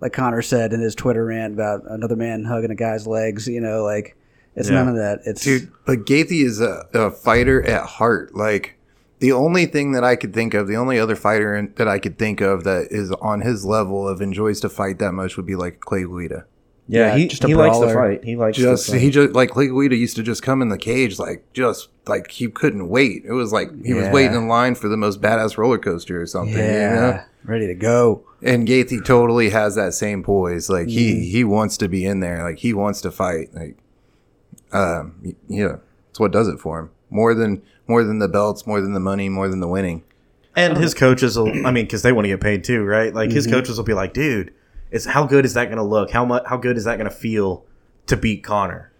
like 0.00 0.12
Conor 0.12 0.42
said 0.42 0.72
in 0.72 0.80
his 0.80 0.94
Twitter 0.94 1.24
rant 1.24 1.54
about 1.54 1.82
another 1.86 2.16
man 2.16 2.44
hugging 2.44 2.70
a 2.70 2.74
guy's 2.74 3.06
legs. 3.06 3.48
You 3.48 3.60
know, 3.60 3.82
like 3.84 4.16
it's 4.56 4.68
Yeah. 4.68 4.76
none 4.76 4.88
of 4.88 4.96
that. 4.96 5.20
It's 5.24 5.42
Dude, 5.44 5.70
but 5.86 6.04
Gaethje 6.06 6.44
is 6.44 6.60
a, 6.60 6.86
a 6.94 7.10
fighter 7.10 7.62
at 7.66 7.84
heart. 7.84 8.34
Like 8.34 8.76
the 9.18 9.32
only 9.32 9.66
thing 9.66 9.92
that 9.92 10.04
I 10.04 10.16
could 10.16 10.32
think 10.32 10.54
of, 10.54 10.66
the 10.66 10.76
only 10.76 10.98
other 10.98 11.16
fighter 11.16 11.54
in, 11.54 11.72
that 11.76 11.88
I 11.88 11.98
could 11.98 12.18
think 12.18 12.40
of 12.40 12.64
that 12.64 12.88
is 12.90 13.10
on 13.20 13.42
his 13.42 13.64
level 13.64 14.08
of 14.08 14.20
enjoys 14.22 14.60
to 14.60 14.68
fight 14.68 14.98
that 14.98 15.12
much 15.12 15.36
would 15.36 15.46
be 15.46 15.56
like 15.56 15.80
Clay 15.80 16.04
Guida. 16.04 16.46
Yeah, 16.88 17.08
Yeah, 17.14 17.16
he, 17.18 17.28
just 17.28 17.44
a 17.44 17.46
he 17.46 17.54
likes 17.54 17.78
to 17.78 17.94
fight. 17.94 18.24
He 18.24 18.34
likes 18.34 18.58
Just 18.58 18.86
to 18.86 18.92
fight. 18.92 19.00
he 19.00 19.10
just 19.10 19.32
like 19.32 19.50
Clay 19.50 19.68
Guida 19.68 19.94
used 19.94 20.16
to 20.16 20.22
just 20.24 20.42
come 20.42 20.60
in 20.60 20.70
the 20.70 20.78
cage 20.78 21.18
like 21.20 21.44
just 21.52 21.88
like 22.08 22.30
he 22.32 22.48
couldn't 22.48 22.88
wait. 22.88 23.24
It 23.24 23.32
was 23.32 23.52
like 23.52 23.68
he 23.84 23.94
was 23.94 24.08
waiting 24.08 24.34
in 24.36 24.48
line 24.48 24.74
for 24.74 24.88
the 24.88 24.96
most 24.96 25.20
badass 25.20 25.56
roller 25.56 25.78
coaster 25.78 26.20
or 26.20 26.26
something. 26.26 26.56
yeah, 26.58 26.94
You 26.94 27.00
know? 27.00 27.20
ready 27.44 27.66
to 27.68 27.74
go. 27.74 28.24
And 28.42 28.66
Gaethje 28.66 29.04
totally 29.04 29.50
has 29.50 29.76
that 29.76 29.92
same 29.94 30.22
poise. 30.24 30.68
Like 30.70 30.88
he 30.88 31.14
mm. 31.14 31.30
he 31.30 31.44
wants 31.44 31.76
to 31.76 31.88
be 31.88 32.04
in 32.04 32.20
there. 32.20 32.42
Like 32.42 32.58
he 32.58 32.72
wants 32.72 33.00
to 33.02 33.12
fight. 33.12 33.54
Like 33.54 33.76
um 34.72 35.34
yeah, 35.48 35.76
it's 36.10 36.20
what 36.20 36.32
does 36.32 36.48
it 36.48 36.58
for 36.60 36.78
him. 36.80 36.90
More 37.10 37.34
than 37.34 37.62
more 37.86 38.04
than 38.04 38.18
the 38.20 38.28
belts, 38.28 38.66
more 38.66 38.80
than 38.80 38.92
the 38.92 39.00
money, 39.00 39.28
more 39.28 39.48
than 39.48 39.60
the 39.60 39.68
winning. 39.68 40.04
and 40.56 40.76
his 40.76 40.94
coaches 40.94 41.36
will. 41.38 41.48
I 41.66 41.70
mean, 41.70 41.84
because 41.86 42.02
they 42.02 42.12
want 42.12 42.24
to 42.24 42.28
get 42.28 42.40
paid 42.40 42.64
too, 42.64 42.84
right? 42.84 43.12
Like 43.14 43.30
his 43.30 43.46
coaches 43.46 43.76
will 43.76 43.84
be 43.84 43.94
like, 43.94 44.12
"Dude, 44.12 44.52
is 44.90 45.04
how 45.06 45.26
good 45.26 45.44
is 45.44 45.54
that 45.54 45.66
going 45.66 45.78
to 45.78 45.84
look? 45.84 46.10
How 46.10 46.24
much? 46.24 46.44
How 46.46 46.56
good 46.56 46.76
is 46.76 46.84
that 46.84 46.96
going 46.98 47.08
to 47.10 47.14
feel 47.16 47.64
to 48.06 48.16
beat 48.16 48.42
Conor?" 48.44 48.92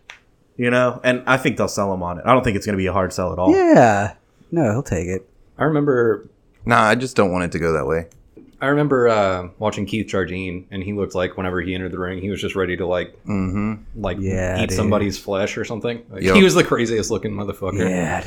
You 0.57 0.71
know, 0.71 1.01
and 1.05 1.23
I 1.27 1.37
think 1.39 1.57
they'll 1.57 1.69
sell 1.69 1.93
him 1.95 2.03
on 2.03 2.19
it. 2.19 2.25
I 2.27 2.33
don't 2.35 2.45
think 2.45 2.57
it's 2.57 2.67
going 2.67 2.75
to 2.77 2.83
be 2.83 2.87
a 2.87 2.93
hard 2.93 3.13
sell 3.13 3.33
at 3.33 3.39
all. 3.39 3.51
Yeah, 3.55 4.15
no, 4.51 4.71
he'll 4.73 4.83
take 4.83 5.07
it. 5.09 5.29
I 5.57 5.65
remember 5.65 6.29
Nah, 6.67 6.83
I 6.83 6.95
just 6.95 7.17
don't 7.17 7.33
want 7.33 7.45
it 7.45 7.53
to 7.53 7.59
go 7.59 7.73
that 7.73 7.87
way. 7.87 8.07
I 8.61 8.67
remember 8.67 9.09
uh, 9.09 9.49
watching 9.59 9.87
Keith 9.87 10.07
Jardine, 10.09 10.67
and 10.71 10.83
he 10.83 10.93
looked 10.93 11.15
like 11.15 11.37
whenever 11.37 11.61
he 11.63 11.75
entered 11.75 11.93
the 11.93 11.99
ring, 11.99 12.21
he 12.21 12.29
was 12.31 12.41
just 12.41 12.55
ready 12.55 12.77
to 12.77 12.87
like, 12.87 13.13
Mm-hmm. 13.25 13.75
like 14.03 14.19
Yeah, 14.21 14.63
eat 14.63 14.69
dude. 14.69 14.77
somebody's 14.77 15.19
flesh 15.19 15.57
or 15.57 15.65
something. 15.65 16.05
Like, 16.11 16.23
Yup. 16.23 16.37
He 16.37 16.43
was 16.43 16.55
the 16.55 16.65
craziest 16.65 17.11
looking 17.11 17.33
motherfucker. 17.33 17.79
Yeah, 17.89 18.21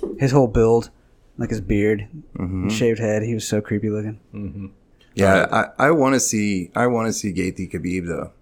dude. 0.00 0.18
His 0.18 0.32
whole 0.32 0.48
build, 0.48 0.90
like 1.38 1.50
his 1.50 1.60
beard, 1.60 2.08
Mm-hmm. 2.36 2.68
shaved 2.70 2.98
head, 2.98 3.22
he 3.22 3.34
was 3.34 3.46
so 3.46 3.60
creepy 3.60 3.88
looking. 3.90 4.72
Yeah, 5.14 5.46
I, 5.78 5.86
I 5.86 5.90
want 5.92 6.14
to 6.14 6.20
see 6.20 6.70
I 6.74 6.86
want 6.88 7.06
to 7.06 7.12
see 7.12 7.32
Gaethje 7.32 7.72
Khabib 7.72 8.06
though, 8.06 8.32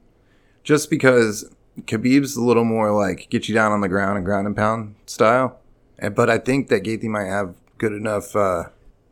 just 0.64 0.90
because 0.90 1.48
Khabib's 1.82 2.34
a 2.36 2.42
little 2.42 2.64
more 2.64 2.90
like 2.92 3.28
get 3.30 3.48
you 3.48 3.54
down 3.54 3.70
on 3.70 3.80
the 3.80 3.88
ground 3.88 4.16
and 4.16 4.24
ground 4.26 4.46
and 4.48 4.56
pound 4.56 4.96
style, 5.06 5.58
and, 6.00 6.14
but 6.16 6.28
I 6.28 6.38
think 6.38 6.68
that 6.68 6.82
Gaethje 6.82 7.04
might 7.04 7.26
have 7.26 7.54
good 7.78 7.92
enough 7.92 8.34
uh, 8.34 8.64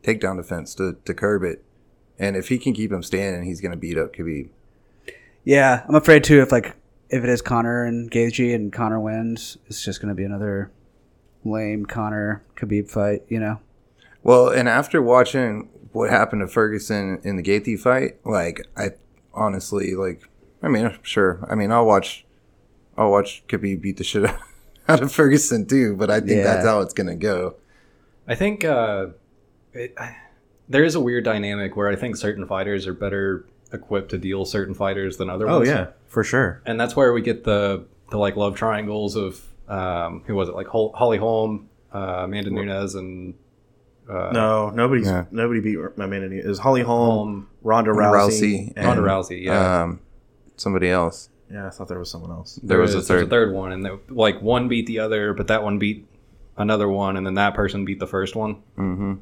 takedown 0.03 0.35
defense 0.35 0.75
to, 0.75 0.97
to 1.05 1.13
curb 1.13 1.43
it, 1.43 1.63
and 2.19 2.35
if 2.35 2.49
he 2.49 2.57
can 2.57 2.73
keep 2.73 2.91
him 2.91 3.03
standing, 3.03 3.43
he's 3.43 3.61
gonna 3.61 3.77
beat 3.77 3.97
up 3.97 4.13
Khabib. 4.13 4.49
Yeah, 5.43 5.83
I'm 5.87 5.95
afraid 5.95 6.23
too. 6.23 6.41
If 6.41 6.51
like 6.51 6.75
if 7.09 7.23
it 7.23 7.29
is 7.29 7.41
Conor 7.41 7.83
and 7.83 8.09
Gaethje 8.09 8.53
and 8.55 8.71
Conor 8.71 8.99
wins, 8.99 9.57
it's 9.67 9.83
just 9.83 10.01
gonna 10.01 10.15
be 10.15 10.23
another 10.23 10.71
lame 11.43 11.85
Conor 11.85 12.43
Khabib 12.55 12.89
fight. 12.89 13.23
You 13.29 13.39
know? 13.39 13.59
Well, 14.23 14.49
and 14.49 14.69
after 14.69 15.01
watching 15.01 15.69
what 15.91 16.09
happened 16.09 16.41
to 16.41 16.47
Ferguson 16.47 17.19
in 17.23 17.35
the 17.35 17.43
Gaethje 17.43 17.79
fight, 17.79 18.17
like 18.25 18.65
I 18.77 18.91
honestly 19.33 19.95
like, 19.95 20.23
I 20.61 20.67
mean, 20.69 20.95
sure, 21.03 21.45
I 21.49 21.55
mean, 21.55 21.71
I'll 21.71 21.85
watch, 21.85 22.25
I'll 22.97 23.11
watch 23.11 23.43
Khabib 23.47 23.81
beat 23.81 23.97
the 23.97 24.03
shit 24.03 24.23
out 24.87 25.01
of 25.01 25.11
Ferguson 25.11 25.65
too, 25.67 25.95
but 25.95 26.09
I 26.09 26.19
think 26.19 26.31
Yeah. 26.37 26.43
that's 26.43 26.65
how 26.65 26.79
it's 26.81 26.93
gonna 26.93 27.15
go. 27.15 27.55
I 28.27 28.35
think 28.35 28.63
uh, 28.63 29.07
it, 29.73 29.93
I, 29.97 30.15
there 30.69 30.83
is 30.83 30.95
a 30.95 30.99
weird 30.99 31.23
dynamic 31.23 31.75
where 31.75 31.89
I 31.89 31.95
think 31.95 32.15
certain 32.15 32.45
fighters 32.47 32.87
are 32.87 32.93
better 32.93 33.45
equipped 33.71 34.09
to 34.11 34.17
deal 34.17 34.45
certain 34.45 34.73
fighters 34.73 35.17
than 35.17 35.29
other 35.29 35.47
Oh 35.49 35.63
yeah, 35.63 35.87
for 36.07 36.23
sure. 36.23 36.61
and 36.65 36.79
that's 36.79 36.95
where 36.95 37.11
we 37.13 37.21
get 37.21 37.43
the 37.43 37.85
the 38.11 38.17
like 38.17 38.35
love 38.35 38.55
triangles 38.55 39.15
of 39.15 39.41
um, 39.67 40.23
who 40.27 40.35
was 40.35 40.49
it 40.49 40.55
like 40.55 40.67
Hol- 40.67 40.93
Holly 40.93 41.17
Holm, 41.17 41.69
uh, 41.93 42.23
Amanda 42.25 42.49
Nunes, 42.51 42.95
and 42.95 43.33
Uh, 44.09 44.31
No, 44.33 44.69
nobody's 44.69 45.07
Yeah. 45.07 45.25
nobody 45.31 45.61
beat 45.61 45.77
Amanda. 45.97 46.29
It 46.35 46.45
was 46.45 46.59
Holly 46.59 46.81
Holm, 46.81 47.27
Um, 47.29 47.47
Ronda 47.63 47.91
Rousey, 47.91 48.11
Rousey 48.11 48.73
and- 48.75 48.85
Ronda 48.85 49.01
Rousey, 49.01 49.41
yeah. 49.45 49.83
Um, 49.83 49.99
somebody 50.57 50.89
else. 50.89 51.29
Yeah, 51.49 51.67
I 51.67 51.69
thought 51.69 51.87
there 51.87 51.99
was 51.99 52.09
someone 52.11 52.31
else. 52.31 52.59
There 52.61 52.79
was 52.79 52.93
a 52.95 52.97
is- 52.97 53.07
there's 53.07 53.29
third. 53.29 53.53
one, 53.53 53.71
and 53.71 53.85
they, 53.85 53.91
like 54.09 54.41
one 54.41 54.67
beat 54.67 54.87
the 54.87 54.99
other, 54.99 55.33
but 55.33 55.47
that 55.47 55.63
one 55.63 55.79
beat 55.79 56.05
another 56.57 56.89
one, 56.89 57.15
and 57.15 57.25
then 57.25 57.35
that 57.35 57.53
person 57.53 57.85
beat 57.85 57.99
the 57.99 58.07
first 58.07 58.35
one. 58.35 58.57
hmm 58.75 59.13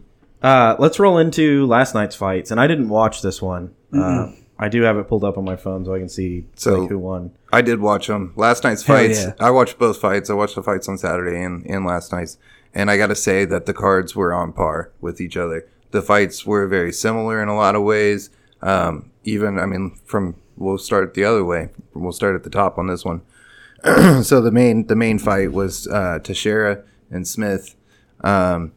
Uh, 0.42 0.76
let's 0.80 1.00
roll 1.00 1.18
into 1.18 1.66
last 1.68 1.94
night's 1.94 2.16
fights, 2.16 2.52
and 2.52 2.60
I 2.60 2.68
didn't 2.68 2.90
watch 2.90 3.22
this 3.22 3.42
one. 3.42 3.74
Uh, 3.94 4.32
I 4.58 4.70
do 4.70 4.82
have 4.84 4.98
it 4.98 5.08
pulled 5.08 5.24
up 5.24 5.38
on 5.38 5.44
my 5.46 5.56
phone 5.56 5.86
so 5.86 5.94
I 5.94 6.00
can 6.00 6.10
see 6.10 6.46
So- 6.56 6.82
like, 6.82 6.90
who 6.90 7.00
won. 7.00 7.32
I 7.54 7.62
did 7.62 7.80
watch 7.82 8.08
them. 8.08 8.34
Last 8.36 8.64
night's 8.64 8.84
Hell 8.84 8.96
fights. 8.96 9.24
yeah. 9.24 9.34
I 9.40 9.52
watched 9.52 9.78
both 9.78 9.98
fights. 9.98 10.30
I 10.30 10.34
watched 10.34 10.56
the 10.56 10.64
fights 10.64 10.88
on 10.88 10.98
Saturday 10.98 11.42
and, 11.42 11.66
and 11.66 11.86
last 11.86 12.12
night's. 12.12 12.38
And 12.74 12.90
I 12.90 12.96
got 12.98 13.08
to 13.08 13.16
say 13.16 13.44
that 13.46 13.66
the 13.66 13.74
cards 13.74 14.16
were 14.16 14.34
on 14.34 14.54
par 14.54 14.92
with 15.02 15.20
each 15.20 15.36
other. 15.36 15.68
The 15.92 16.02
fights 16.02 16.46
were 16.46 16.68
very 16.68 16.94
similar 16.94 17.42
in 17.44 17.50
a 17.50 17.56
lot 17.56 17.76
of 17.76 17.84
ways. 17.84 18.30
Um, 18.62 19.12
even, 19.26 19.60
I 19.60 19.66
mean, 19.66 19.98
from 20.06 20.36
we'll 20.56 20.78
start 20.78 21.14
the 21.16 21.26
other 21.26 21.44
way. 21.44 21.70
We'll 21.94 22.14
start 22.14 22.36
at 22.36 22.44
the 22.44 22.50
top 22.50 22.78
on 22.78 22.88
this 22.88 23.04
one. 23.04 23.22
so 24.24 24.40
the 24.42 24.52
main 24.52 24.88
the 24.88 24.96
main 24.96 25.18
fight 25.20 25.52
was 25.52 25.88
uh, 25.88 26.20
Teixeira 26.24 26.84
and 27.10 27.28
Smith. 27.28 27.76
Um, 28.24 28.72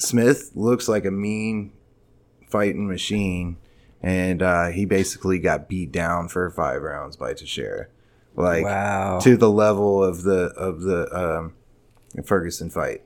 Smith 0.00 0.52
looks 0.54 0.88
like 0.88 1.04
a 1.04 1.10
mean 1.10 1.72
fighting 2.48 2.88
machine, 2.88 3.56
and 4.02 4.42
uh, 4.42 4.68
he 4.68 4.84
basically 4.84 5.38
got 5.38 5.68
beat 5.68 5.92
down 5.92 6.28
for 6.28 6.50
five 6.50 6.82
rounds 6.82 7.16
by 7.16 7.34
Teixeira, 7.34 7.86
like 8.34 8.64
wow. 8.64 9.18
to 9.20 9.36
the 9.36 9.50
level 9.50 10.02
of 10.02 10.22
the 10.22 10.52
of 10.56 10.82
the 10.82 11.08
um, 11.14 11.54
Ferguson 12.24 12.70
fight, 12.70 13.02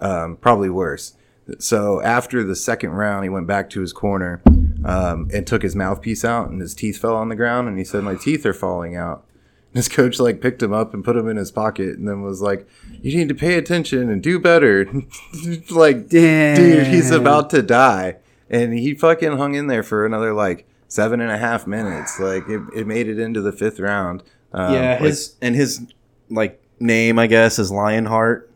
um, 0.00 0.36
probably 0.36 0.70
worse. 0.70 1.16
So 1.58 2.00
after 2.02 2.44
the 2.44 2.54
second 2.54 2.90
round, 2.90 3.24
he 3.24 3.30
went 3.30 3.46
back 3.46 3.70
to 3.70 3.80
his 3.80 3.92
corner 3.92 4.40
um, 4.84 5.28
and 5.32 5.46
took 5.46 5.62
his 5.62 5.74
mouthpiece 5.74 6.24
out, 6.24 6.48
and 6.48 6.60
his 6.60 6.74
teeth 6.74 6.98
fell 6.98 7.16
on 7.16 7.28
the 7.28 7.36
ground, 7.36 7.66
and 7.66 7.78
he 7.78 7.84
said, 7.84 8.04
"My 8.04 8.14
teeth 8.14 8.46
are 8.46 8.52
falling 8.52 8.94
out." 8.96 9.24
His 9.72 9.88
coach 9.88 10.18
like 10.18 10.40
picked 10.40 10.62
him 10.62 10.72
up 10.72 10.92
and 10.94 11.04
put 11.04 11.16
him 11.16 11.28
in 11.28 11.36
his 11.36 11.52
pocket, 11.52 11.96
and 11.96 12.08
then 12.08 12.22
was 12.22 12.42
like, 12.42 12.66
"You 13.02 13.16
need 13.16 13.28
to 13.28 13.34
pay 13.34 13.54
attention 13.54 14.10
and 14.10 14.20
do 14.20 14.38
better." 14.40 14.90
like, 15.70 16.08
dude, 16.08 16.86
he's 16.88 17.12
about 17.12 17.50
to 17.50 17.62
die, 17.62 18.16
and 18.48 18.72
he 18.72 18.94
fucking 18.94 19.36
hung 19.36 19.54
in 19.54 19.68
there 19.68 19.84
for 19.84 20.04
another 20.04 20.32
like 20.32 20.66
seven 20.88 21.20
and 21.20 21.30
a 21.30 21.38
half 21.38 21.68
minutes. 21.68 22.18
Like, 22.18 22.48
it, 22.48 22.60
it 22.74 22.86
made 22.88 23.06
it 23.06 23.20
into 23.20 23.40
the 23.40 23.52
fifth 23.52 23.78
round. 23.78 24.24
Um, 24.52 24.74
yeah, 24.74 24.90
like, 24.94 25.02
his 25.02 25.36
and 25.40 25.54
his 25.54 25.80
like 26.28 26.60
name, 26.80 27.20
I 27.20 27.28
guess, 27.28 27.60
is 27.60 27.70
Lionheart, 27.70 28.50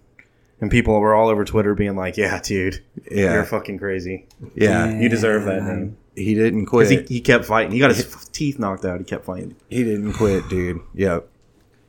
and 0.61 0.69
people 0.69 0.99
were 0.99 1.15
all 1.15 1.29
over 1.29 1.45
Twitter 1.45 1.77
being 1.77 1.95
like, 1.95 2.17
"Yeah, 2.17 2.41
dude, 2.43 2.83
yeah, 3.09 3.35
you're 3.35 3.45
fucking 3.45 3.79
crazy. 3.79 4.27
yeah. 4.57 4.99
You 4.99 5.09
deserve 5.09 5.45
that 5.45 5.63
name." 5.63 5.97
He 6.17 6.35
didn't 6.35 6.67
quit. 6.67 6.91
he, 7.09 7.15
he 7.17 7.21
kept 7.21 7.45
fighting. 7.45 7.73
He 7.73 7.79
got 7.79 7.91
his 7.95 8.29
teeth 8.33 8.59
knocked 8.59 8.85
out. 8.85 8.99
He 8.99 9.05
kept 9.05 9.25
fighting. 9.25 9.57
He 9.69 9.83
didn't 9.85 10.13
quit, 10.15 10.49
dude. 10.49 10.81
Yep. 10.95 11.29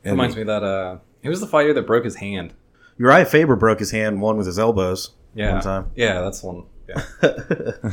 And- 0.04 0.12
Reminds 0.12 0.36
me 0.36 0.42
that 0.44 0.62
uh, 0.62 0.98
he 1.22 1.28
was 1.28 1.40
the 1.40 1.46
fighter 1.46 1.72
that 1.74 1.86
broke 1.86 2.04
his 2.04 2.16
hand. 2.16 2.52
Urijah 2.98 3.26
Faber 3.26 3.56
broke 3.56 3.78
his 3.78 3.90
hand, 3.90 4.20
one 4.20 4.36
with 4.36 4.46
his 4.46 4.58
elbows. 4.58 5.10
Yeah, 5.34 5.52
One 5.54 5.62
time. 5.62 5.90
yeah, 5.94 6.20
that's 6.22 6.42
one. 6.42 6.64
Yeah, 6.88 7.02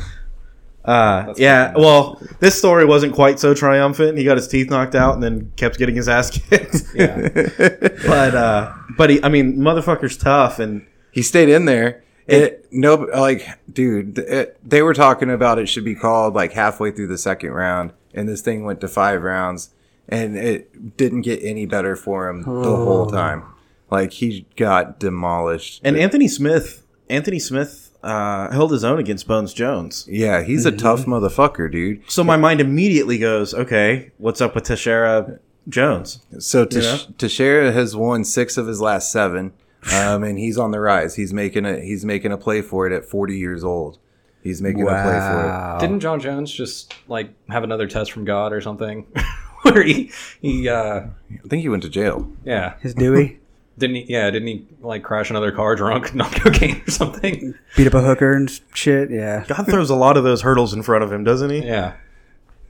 Uh, 0.84 1.24
That's 1.26 1.40
yeah, 1.40 1.68
fucking 1.68 1.82
well, 1.82 2.22
this 2.40 2.58
story 2.58 2.84
wasn't 2.84 3.14
quite 3.14 3.40
so 3.40 3.54
triumphant. 3.54 4.18
He 4.18 4.24
got 4.24 4.36
his 4.36 4.46
teeth 4.46 4.68
knocked 4.68 4.94
out 4.94 5.14
and 5.14 5.22
then 5.22 5.50
kept 5.56 5.78
getting 5.78 5.94
his 5.96 6.10
ass 6.10 6.30
kicked. 6.30 6.82
yeah. 6.94 7.16
but 8.06 8.34
uh, 8.34 8.74
but 8.98 9.08
he, 9.08 9.22
I 9.24 9.30
mean, 9.30 9.56
motherfucker's 9.56 10.18
tough, 10.18 10.58
and 10.58 10.86
he 11.10 11.22
stayed 11.22 11.48
in 11.48 11.64
there. 11.64 12.03
It 12.26 12.66
no, 12.72 12.94
like, 12.94 13.46
dude, 13.72 14.18
it, 14.18 14.58
they 14.68 14.80
were 14.82 14.94
talking 14.94 15.30
about 15.30 15.58
it 15.58 15.68
should 15.68 15.84
be 15.84 15.94
called 15.94 16.34
like 16.34 16.52
halfway 16.52 16.90
through 16.90 17.08
the 17.08 17.18
second 17.18 17.50
round, 17.52 17.92
and 18.14 18.28
this 18.28 18.40
thing 18.40 18.64
went 18.64 18.80
to 18.80 18.88
five 18.88 19.22
rounds, 19.22 19.70
and 20.08 20.36
it 20.36 20.96
didn't 20.96 21.22
get 21.22 21.42
any 21.42 21.66
better 21.66 21.96
for 21.96 22.28
him 22.28 22.42
the 22.42 22.76
whole 22.76 23.06
time. 23.06 23.44
Like 23.90 24.12
he 24.12 24.46
got 24.56 24.98
demolished. 24.98 25.80
and 25.84 25.96
Anthony 25.96 26.26
Smith, 26.28 26.86
Anthony 27.10 27.38
Smith 27.38 27.90
uh, 28.02 28.50
held 28.50 28.72
his 28.72 28.84
own 28.84 28.98
against 28.98 29.28
Bones 29.28 29.52
Jones. 29.52 30.06
yeah, 30.10 30.42
he's 30.42 30.64
a 30.66 30.72
tough 30.72 31.04
motherfucker, 31.04 31.70
dude. 31.70 32.02
So 32.10 32.24
my 32.24 32.36
mind 32.36 32.60
immediately 32.60 33.18
goes, 33.18 33.52
okay, 33.54 34.12
what's 34.18 34.40
up 34.40 34.54
with 34.54 34.64
Teixeira 34.64 35.38
Jones? 35.68 36.20
So 36.38 36.64
Tesh- 36.66 37.06
Yeah. 37.08 37.14
Teixeira 37.18 37.72
has 37.72 37.94
won 37.94 38.24
six 38.24 38.56
of 38.56 38.66
his 38.66 38.80
last 38.80 39.12
seven, 39.12 39.52
um, 39.92 40.24
and 40.24 40.38
he's 40.38 40.56
on 40.58 40.70
the 40.70 40.80
rise. 40.80 41.14
He's 41.16 41.32
making 41.32 41.66
a 41.66 41.80
he's 41.80 42.04
making 42.04 42.32
a 42.32 42.36
play 42.38 42.62
for 42.62 42.86
it 42.86 42.92
at 42.92 43.04
forty 43.04 43.36
years 43.38 43.64
old. 43.64 43.98
He's 44.42 44.60
making 44.60 44.82
a 44.82 44.86
play 44.86 44.94
for 44.94 45.42
it. 45.44 45.46
Wow. 45.48 45.78
Didn't 45.80 46.00
Jon 46.00 46.20
Jones 46.20 46.52
just 46.52 46.94
like 47.08 47.30
have 47.48 47.64
another 47.64 47.86
test 47.86 48.12
from 48.12 48.24
God 48.24 48.52
or 48.52 48.60
something, 48.60 49.06
where 49.62 49.82
he 49.82 50.10
he 50.40 50.68
uh 50.68 51.00
I 51.32 51.48
think 51.48 51.62
he 51.62 51.68
went 51.68 51.82
to 51.84 51.88
jail. 51.88 52.30
yeah 52.44 52.74
His 52.80 52.94
Dewey 52.94 53.40
didn't 53.78 53.96
he 53.96 54.04
yeah 54.08 54.30
didn't 54.30 54.46
he 54.48 54.66
like 54.82 55.02
crash 55.02 55.30
another 55.30 55.50
car 55.50 55.74
drunk 55.76 56.14
not 56.14 56.30
cocaine 56.32 56.80
or 56.86 56.90
something 56.90 57.54
beat 57.76 57.86
up 57.86 57.94
a 57.94 58.02
hooker 58.02 58.32
and 58.32 58.60
shit. 58.74 59.10
Yeah. 59.10 59.44
God 59.48 59.66
throws 59.66 59.90
a 59.90 59.96
lot 59.96 60.16
of 60.16 60.24
those 60.24 60.42
hurdles 60.42 60.72
in 60.74 60.82
front 60.82 61.02
of 61.04 61.12
him, 61.12 61.24
doesn't 61.24 61.50
he? 61.50 61.64
yeah 61.64 61.94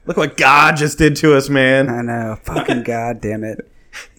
Look 0.07 0.17
what 0.17 0.37
God 0.37 0.77
just 0.77 0.99
did 0.99 1.15
to 1.17 1.33
us, 1.35 1.49
man. 1.49 1.89
I 1.89 2.03
know. 2.03 2.37
Fucking 2.43 2.83
god 2.83 3.21
damn 3.21 3.43
it. 3.43 3.67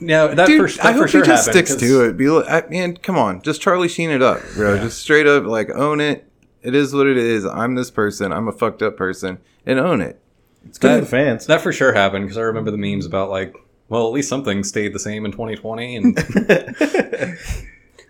No 0.01 0.35
that 0.35 0.47
Dude, 0.47 0.71
for, 0.71 0.77
that 0.79 0.87
I 0.87 0.93
for 0.93 0.99
hope 1.01 1.09
sure 1.09 1.21
he 1.23 1.27
just 1.27 1.47
happened, 1.47 1.67
sticks 1.67 1.81
'cause- 1.81 1.89
to 1.89 2.05
it. 2.09 2.17
Be 2.17 2.29
like, 2.29 2.49
I, 2.49 2.69
man, 2.69 2.97
come 2.97 3.17
on, 3.19 3.43
just 3.43 3.61
Charlie 3.61 3.89
Sheen 3.89 4.11
it 4.11 4.23
up, 4.23 4.41
bro. 4.55 4.79
Just 4.79 4.99
straight 5.01 5.27
up, 5.27 5.45
like 5.45 5.71
own 5.71 6.01
it. 6.01 6.25
It 6.63 6.75
is 6.75 6.93
what 6.95 7.07
it 7.07 7.17
is. 7.17 7.45
I'm 7.47 7.75
this 7.77 7.91
person. 7.91 8.33
I'm 8.33 8.49
a 8.49 8.53
fucked 8.53 8.83
up 8.83 8.97
person, 8.97 9.39
and 9.65 9.79
own 9.79 10.01
it. 10.01 10.21
It's 10.65 10.79
good 10.79 10.89
That- 10.91 10.95
for 10.99 11.01
the 11.05 11.11
fans. 11.11 11.47
that 11.47 11.61
for 11.61 11.73
sure 11.73 11.93
happened 11.93 12.25
because 12.25 12.39
I 12.39 12.43
remember 12.43 12.71
the 12.71 12.77
memes 12.79 13.07
about 13.07 13.31
like 13.31 13.55
well 13.89 14.07
at 14.09 14.13
least 14.13 14.29
something 14.29 14.65
stayed 14.65 14.93
the 14.93 14.99
same 14.99 15.25
in 15.25 15.31
2020 15.31 15.97
and 15.97 16.19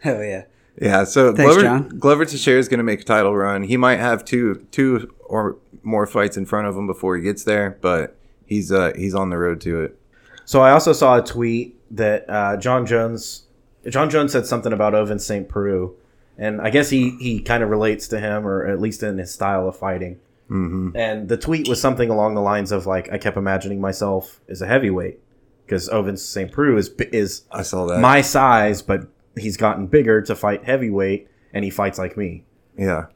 Hell 0.00 0.22
yeah. 0.22 0.44
Yeah. 0.80 1.04
So 1.04 1.34
Thanks, 1.34 1.52
Glover 1.54 1.60
John. 1.62 1.88
Glover 1.98 2.24
Teixeira 2.24 2.58
is 2.58 2.68
going 2.68 2.78
to 2.78 2.84
make 2.84 3.00
a 3.00 3.04
title 3.04 3.34
run. 3.36 3.62
He 3.64 3.76
might 3.76 3.98
have 3.98 4.24
two 4.24 4.66
two 4.70 5.12
or 5.24 5.56
more 5.82 6.06
fights 6.06 6.36
in 6.36 6.46
front 6.46 6.66
of 6.66 6.76
him 6.76 6.86
before 6.86 7.16
he 7.16 7.22
gets 7.22 7.44
there, 7.44 7.78
but 7.80 8.16
he's 8.46 8.70
uh 8.72 8.92
he's 8.96 9.14
on 9.14 9.30
the 9.30 9.38
road 9.38 9.60
to 9.62 9.82
it. 9.82 9.98
So 10.46 10.62
I 10.62 10.70
also 10.70 10.92
saw 10.94 11.18
a 11.18 11.22
tweet 11.22 11.76
that 11.94 12.24
uh, 12.30 12.56
Jon 12.56 12.86
Jones, 12.86 13.42
Jon 13.88 14.08
Jones 14.08 14.32
said 14.32 14.46
something 14.46 14.72
about 14.72 14.94
Ovince 14.94 15.20
St. 15.26 15.48
Preux, 15.48 15.94
and 16.38 16.60
I 16.62 16.70
guess 16.70 16.88
he 16.88 17.10
he 17.20 17.40
kind 17.40 17.62
of 17.62 17.68
relates 17.68 18.08
to 18.08 18.18
him, 18.18 18.46
or 18.46 18.64
at 18.66 18.80
least 18.80 19.02
in 19.02 19.18
his 19.18 19.32
style 19.34 19.68
of 19.68 19.76
fighting. 19.76 20.18
hmm 20.48 20.90
And 20.94 21.28
the 21.28 21.36
tweet 21.36 21.68
was 21.68 21.80
something 21.80 22.08
along 22.10 22.34
the 22.36 22.40
lines 22.42 22.72
of 22.72 22.86
like, 22.86 23.12
I 23.12 23.18
kept 23.18 23.36
imagining 23.36 23.80
myself 23.80 24.40
as 24.48 24.62
a 24.62 24.66
heavyweight 24.66 25.18
because 25.66 25.88
Ovince 25.88 26.20
St. 26.24 26.50
Preux 26.52 26.76
is 26.78 26.88
is 27.12 27.42
I 27.50 27.62
saw 27.62 27.86
that. 27.86 28.00
my 28.00 28.20
size, 28.20 28.82
but 28.82 29.08
he's 29.36 29.56
gotten 29.56 29.86
bigger 29.88 30.22
to 30.22 30.34
fight 30.36 30.64
heavyweight, 30.64 31.28
and 31.52 31.64
he 31.64 31.70
fights 31.70 31.98
like 31.98 32.16
me. 32.16 32.44
yeah. 32.78 33.06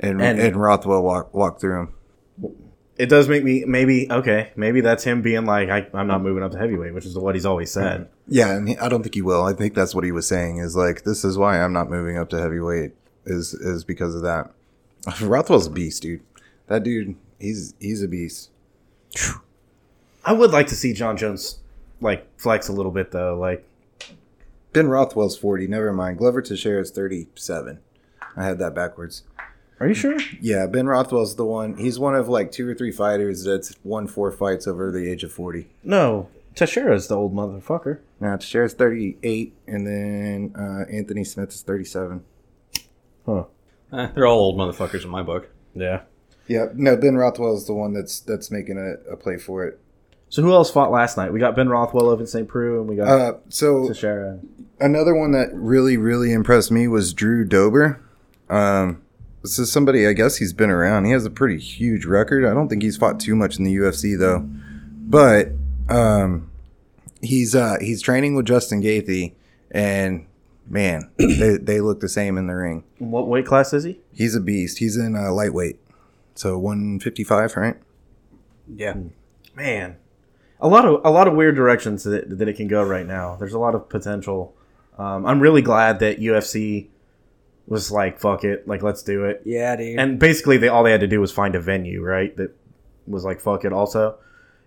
And, 0.00 0.20
And- 0.20 0.40
and 0.40 0.56
Rothwell 0.56 1.02
walk 1.02 1.32
walk 1.32 1.60
through 1.60 1.80
him. 1.80 1.88
It 2.96 3.06
does 3.06 3.28
make 3.28 3.42
me 3.42 3.64
maybe 3.66 4.10
okay, 4.10 4.52
maybe 4.54 4.80
that's 4.80 5.02
him 5.02 5.20
being 5.20 5.46
like, 5.46 5.68
I, 5.68 5.86
I'm 5.94 6.06
not 6.06 6.22
moving 6.22 6.44
up 6.44 6.52
to 6.52 6.58
heavyweight, 6.58 6.94
which 6.94 7.06
is 7.06 7.18
what 7.18 7.34
he's 7.34 7.46
always 7.46 7.72
said. 7.72 8.08
Yeah, 8.28 8.52
and 8.52 8.68
he, 8.68 8.78
I 8.78 8.88
don't 8.88 9.02
think 9.02 9.14
he 9.14 9.22
will. 9.22 9.42
I 9.42 9.52
think 9.52 9.74
that's 9.74 9.94
what 9.94 10.04
he 10.04 10.12
was 10.12 10.28
saying. 10.28 10.58
Is 10.58 10.76
like 10.76 11.02
this 11.02 11.24
is 11.24 11.36
why 11.36 11.60
I'm 11.60 11.72
not 11.72 11.90
moving 11.90 12.16
up 12.16 12.30
to 12.30 12.40
heavyweight. 12.40 12.92
Is 13.26 13.52
is 13.54 13.84
because 13.84 14.14
of 14.14 14.22
that. 14.22 14.50
Rothwell's 15.20 15.66
a 15.66 15.70
beast, 15.70 16.02
dude. 16.02 16.22
That 16.68 16.84
dude, 16.84 17.16
he's 17.40 17.74
he's 17.80 18.02
a 18.02 18.08
beast. 18.08 18.50
I 20.24 20.32
would 20.32 20.52
like 20.52 20.68
to 20.68 20.76
see 20.76 20.92
Jon 20.92 21.16
Jones 21.16 21.58
like 22.00 22.26
flex 22.38 22.68
a 22.68 22.72
little 22.72 22.92
bit 22.92 23.10
though, 23.10 23.36
like. 23.36 23.66
Ben 24.72 24.88
Rothwell's 24.88 25.36
forty. 25.36 25.66
Never 25.66 25.92
mind. 25.92 26.18
Glover 26.18 26.42
Teixeira 26.42 26.80
is 26.80 26.90
thirty-seven. 26.90 27.78
I 28.36 28.44
had 28.44 28.58
that 28.58 28.74
backwards. 28.74 29.22
Are 29.84 29.88
you 29.88 29.94
sure? 29.94 30.16
Yeah, 30.40 30.66
Ben 30.66 30.86
Rothwell's 30.86 31.36
the 31.36 31.44
one. 31.44 31.76
He's 31.76 31.98
one 31.98 32.14
of 32.14 32.26
like 32.26 32.50
two 32.50 32.66
or 32.66 32.74
three 32.74 32.90
fighters 32.90 33.44
that's 33.44 33.76
won 33.84 34.06
four 34.06 34.32
fights 34.32 34.66
over 34.66 34.90
the 34.90 35.06
age 35.10 35.22
of 35.24 35.30
forty. 35.30 35.68
No, 35.82 36.28
Teixeira's 36.54 37.08
the 37.08 37.16
old 37.16 37.34
motherfucker. 37.34 37.98
Now 38.18 38.36
Teixeira's 38.36 38.72
thirty-eight, 38.72 39.54
and 39.66 39.86
then 39.86 40.54
uh, 40.58 40.90
Anthony 40.90 41.22
Smith 41.22 41.50
is 41.50 41.60
thirty-seven. 41.60 42.24
Huh. 43.26 43.44
eh, 43.92 44.08
they're 44.14 44.26
all 44.26 44.38
old 44.40 44.56
motherfuckers 44.58 45.04
in 45.04 45.10
my 45.10 45.22
book 45.22 45.50
Yeah. 45.74 46.02
Yeah, 46.46 46.68
no, 46.74 46.96
Ben 46.96 47.16
Rothwell's 47.16 47.66
the 47.66 47.74
one 47.74 47.92
that's 47.92 48.20
that's 48.20 48.50
making 48.50 48.78
a, 48.78 49.12
a 49.12 49.16
play 49.18 49.36
for 49.36 49.66
it. 49.66 49.78
So 50.30 50.40
who 50.40 50.52
else 50.52 50.70
fought 50.70 50.90
last 50.90 51.18
night? 51.18 51.30
We 51.30 51.40
got 51.40 51.56
Ben 51.56 51.68
Rothwell 51.68 52.06
Ovince 52.06 52.28
St. 52.32 52.48
Preux, 52.48 52.80
and 52.80 52.88
we 52.88 52.96
got 52.96 53.08
Uh, 53.08 53.34
so 53.50 53.86
Teixeira. 53.88 54.40
another 54.80 55.14
one 55.14 55.32
that 55.32 55.50
really 55.52 55.98
really 55.98 56.32
impressed 56.32 56.70
me 56.72 56.88
was 56.88 57.12
Drew 57.12 57.44
Dober. 57.44 58.00
Um, 58.48 59.02
this 59.44 59.58
is 59.58 59.70
somebody 59.70 60.08
I 60.08 60.14
guess 60.14 60.36
he's 60.36 60.54
been 60.54 60.70
around. 60.70 61.04
He 61.04 61.12
has 61.12 61.26
a 61.26 61.30
pretty 61.30 61.58
huge 61.58 62.06
record. 62.06 62.46
I 62.46 62.54
don't 62.54 62.68
think 62.68 62.82
he's 62.82 62.96
fought 62.96 63.20
too 63.20 63.36
much 63.36 63.58
in 63.58 63.64
the 63.64 63.76
UFC 63.76 64.18
though, 64.18 64.40
but 64.40 65.48
um, 65.90 66.50
he's 67.20 67.54
uh, 67.54 67.76
he's 67.78 68.00
training 68.00 68.34
with 68.34 68.46
Justin 68.46 68.82
Gaethje, 68.82 69.34
and 69.70 70.26
man, 70.66 71.10
they 71.18 71.58
they 71.58 71.80
look 71.82 72.00
the 72.00 72.08
same 72.08 72.38
in 72.38 72.46
the 72.46 72.54
ring. 72.54 72.84
What 72.98 73.28
weight 73.28 73.44
class 73.44 73.74
is 73.74 73.84
he? 73.84 74.00
He's 74.14 74.34
a 74.34 74.40
beast. 74.40 74.78
He's 74.78 74.96
in 74.96 75.14
uh, 75.14 75.30
lightweight, 75.30 75.78
so 76.34 76.58
155, 76.58 77.56
right? 77.56 77.76
Yeah. 78.74 78.94
Man, 79.54 79.96
a 80.58 80.68
lot 80.68 80.86
of 80.86 81.02
a 81.04 81.10
lot 81.10 81.28
of 81.28 81.34
weird 81.34 81.54
directions 81.54 82.04
that, 82.04 82.38
that 82.38 82.48
it 82.48 82.56
can 82.56 82.66
go 82.66 82.82
right 82.82 83.06
now. 83.06 83.36
There's 83.36 83.52
a 83.52 83.58
lot 83.58 83.74
of 83.74 83.90
potential. 83.90 84.56
Um, 84.96 85.26
I'm 85.26 85.40
really 85.40 85.60
glad 85.60 85.98
that 85.98 86.18
UFC 86.18 86.88
was 87.66 87.90
like, 87.90 88.18
"Fuck 88.20 88.44
it, 88.44 88.66
like 88.68 88.82
let's 88.82 89.02
do 89.02 89.24
it." 89.24 89.42
Yeah, 89.44 89.76
dude. 89.76 89.98
And 89.98 90.18
basically, 90.18 90.56
they 90.56 90.68
all 90.68 90.82
they 90.82 90.92
had 90.92 91.00
to 91.00 91.06
do 91.06 91.20
was 91.20 91.32
find 91.32 91.54
a 91.54 91.60
venue, 91.60 92.02
right? 92.02 92.36
That 92.36 92.56
was 93.06 93.24
like, 93.24 93.40
"Fuck 93.40 93.64
it," 93.64 93.72
also, 93.72 94.16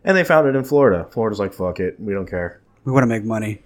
and 0.03 0.15
they 0.15 0.23
found 0.23 0.47
it 0.47 0.55
in 0.55 0.63
Florida. 0.63 1.07
Florida's 1.12 1.39
like, 1.39 1.53
"Fuck 1.53 1.79
it, 1.79 1.99
we 1.99 2.13
don't 2.13 2.29
care." 2.29 2.62
we 2.86 2.91
want 2.91 3.03
to 3.03 3.07
make 3.07 3.23
money. 3.23 3.62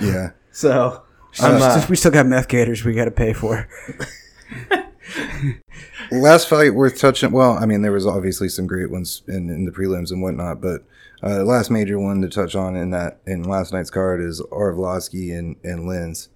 Yeah. 0.00 0.30
So 0.50 1.02
I'm, 1.40 1.62
uh, 1.62 1.86
we 1.88 1.96
still 1.96 2.10
got 2.10 2.26
meth 2.26 2.48
gators 2.48 2.84
we 2.84 2.94
got 2.94 3.04
to 3.04 3.10
pay 3.10 3.32
for. 3.32 3.68
Last 6.10 6.48
fight 6.48 6.74
worth 6.74 6.98
touching. 6.98 7.30
Well, 7.30 7.52
I 7.52 7.66
mean, 7.66 7.82
there 7.82 7.92
was 7.92 8.06
obviously 8.06 8.48
some 8.48 8.66
great 8.66 8.90
ones 8.90 9.22
in, 9.28 9.48
in 9.48 9.64
the 9.64 9.70
prelims 9.70 10.10
and 10.10 10.22
whatnot, 10.22 10.60
but 10.60 10.82
uh, 11.22 11.44
last 11.44 11.70
major 11.70 11.98
one 11.98 12.20
to 12.22 12.28
touch 12.28 12.56
on 12.56 12.74
in 12.74 12.90
that 12.90 13.20
in 13.26 13.44
last 13.44 13.72
night's 13.72 13.90
card 13.90 14.20
is 14.20 14.40
Arlovsky 14.50 15.36
and 15.38 15.56
and 15.62 15.88
Lins, 15.88 16.28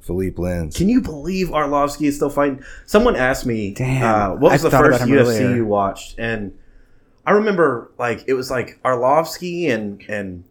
Philippe 0.00 0.36
Lins. 0.36 0.74
Can 0.76 0.88
you 0.88 1.00
believe 1.00 1.48
Arlovsky 1.48 2.06
is 2.06 2.16
still 2.16 2.30
fighting? 2.30 2.62
Someone 2.86 3.16
asked 3.16 3.46
me, 3.46 3.72
Damn, 3.74 4.02
uh, 4.32 4.34
what 4.36 4.52
was 4.52 4.64
I 4.64 4.68
the 4.70 4.76
first 4.78 5.02
UFC 5.02 5.20
earlier. 5.40 5.56
you 5.56 5.66
watched? 5.66 6.18
And 6.18 6.56
I 7.26 7.32
remember, 7.32 7.90
like, 7.98 8.24
it 8.26 8.34
was 8.34 8.50
like 8.50 8.80
Arlovsky 8.82 9.70
and 9.70 10.02
and 10.08 10.44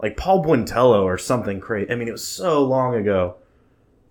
like 0.00 0.16
Paul 0.16 0.44
Buentello 0.44 1.04
or 1.04 1.16
something 1.16 1.60
crazy. 1.60 1.90
I 1.90 1.94
mean, 1.94 2.08
it 2.08 2.12
was 2.12 2.26
so 2.26 2.64
long 2.64 2.94
ago. 2.96 3.36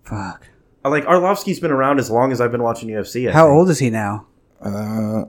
Fuck. 0.04 0.48
Like 0.84 1.04
Arlovsky's 1.04 1.60
been 1.60 1.70
around 1.70 2.00
as 2.00 2.10
long 2.10 2.32
as 2.32 2.40
I've 2.40 2.50
been 2.50 2.62
watching 2.62 2.88
UFC. 2.88 3.28
I 3.28 3.32
How 3.32 3.44
think. 3.46 3.54
old 3.54 3.70
is 3.70 3.78
he 3.78 3.90
now? 3.90 4.26
Uh, 4.60 5.26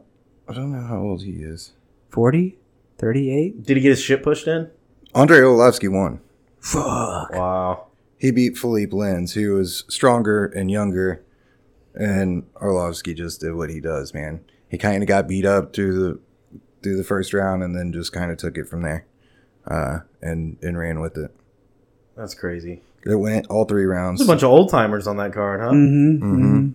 I 0.47 0.53
don't 0.53 0.71
know 0.71 0.87
how 0.87 0.99
old 0.99 1.21
he 1.23 1.31
is. 1.43 1.73
40? 2.09 2.57
38? 2.97 3.63
Did 3.63 3.77
he 3.77 3.83
get 3.83 3.89
his 3.89 4.01
shit 4.01 4.23
pushed 4.23 4.47
in? 4.47 4.71
Andrei 5.13 5.39
Arlovsky 5.39 5.91
won. 5.91 6.21
Fuck. 6.59 7.31
Wow. 7.33 7.87
He 8.23 8.31
beat 8.31 8.57
Philippe 8.57 8.93
Lins, 8.93 9.33
who 9.33 9.53
was 9.55 9.83
stronger 9.89 10.45
and 10.45 10.71
younger, 10.71 11.21
and 11.93 12.45
Arlovsky 12.53 13.13
just 13.13 13.41
did 13.41 13.53
what 13.53 13.69
he 13.69 13.81
does, 13.81 14.13
man. 14.13 14.39
He 14.69 14.77
kind 14.77 15.03
of 15.03 15.09
got 15.09 15.27
beat 15.27 15.43
up 15.45 15.73
through 15.73 15.93
the 16.01 16.19
through 16.81 16.95
the 16.95 17.03
first 17.03 17.33
round, 17.33 17.63
and 17.63 17.75
then 17.75 17.91
just 17.91 18.13
kind 18.13 18.31
of 18.31 18.37
took 18.37 18.57
it 18.57 18.69
from 18.69 18.81
there, 18.81 19.05
uh, 19.67 19.99
and 20.21 20.55
and 20.61 20.77
ran 20.77 21.01
with 21.01 21.17
it. 21.17 21.35
That's 22.15 22.33
crazy. 22.33 22.81
It 23.05 23.15
went 23.15 23.47
all 23.47 23.65
three 23.65 23.83
rounds. 23.83 24.19
There's 24.21 24.29
a 24.29 24.31
bunch 24.31 24.43
of 24.43 24.51
old 24.51 24.69
timers 24.69 25.05
on 25.05 25.17
that 25.17 25.33
card, 25.33 25.59
huh? 25.59 25.71
Mm-hmm. 25.71 26.19
hmm 26.21 26.69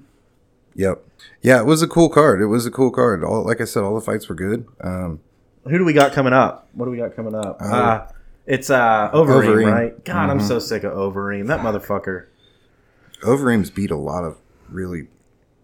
Yep. 0.74 1.02
Yeah, 1.40 1.60
it 1.60 1.64
was 1.66 1.80
a 1.80 1.88
cool 1.88 2.10
card. 2.10 2.42
It 2.42 2.46
was 2.48 2.66
a 2.66 2.70
cool 2.70 2.90
card. 2.90 3.24
All 3.24 3.42
like 3.42 3.62
I 3.62 3.64
said, 3.64 3.84
all 3.84 3.94
the 3.94 4.02
fights 4.02 4.28
were 4.28 4.34
good. 4.34 4.66
Um, 4.82 5.20
Who 5.64 5.78
do 5.78 5.86
we 5.86 5.94
got 5.94 6.12
coming 6.12 6.34
up? 6.34 6.68
What 6.74 6.84
do 6.84 6.90
we 6.90 6.98
got 6.98 7.16
coming 7.16 7.34
up? 7.34 7.56
Uh, 7.62 7.64
Uh, 7.64 8.06
it's 8.48 8.70
uh, 8.70 9.10
Overeem, 9.12 9.44
Overeem. 9.44 9.72
right? 9.72 10.04
God, 10.04 10.30
I'm 10.30 10.38
Mhm. 10.40 10.48
so 10.48 10.58
sick 10.58 10.82
of 10.82 10.92
Overeem. 10.92 11.46
That 11.46 11.60
motherfucker. 11.60 12.24
Overeem's 13.22 13.70
beat 13.70 13.90
a 13.92 13.96
lot 13.96 14.24
of 14.24 14.36
really 14.70 15.06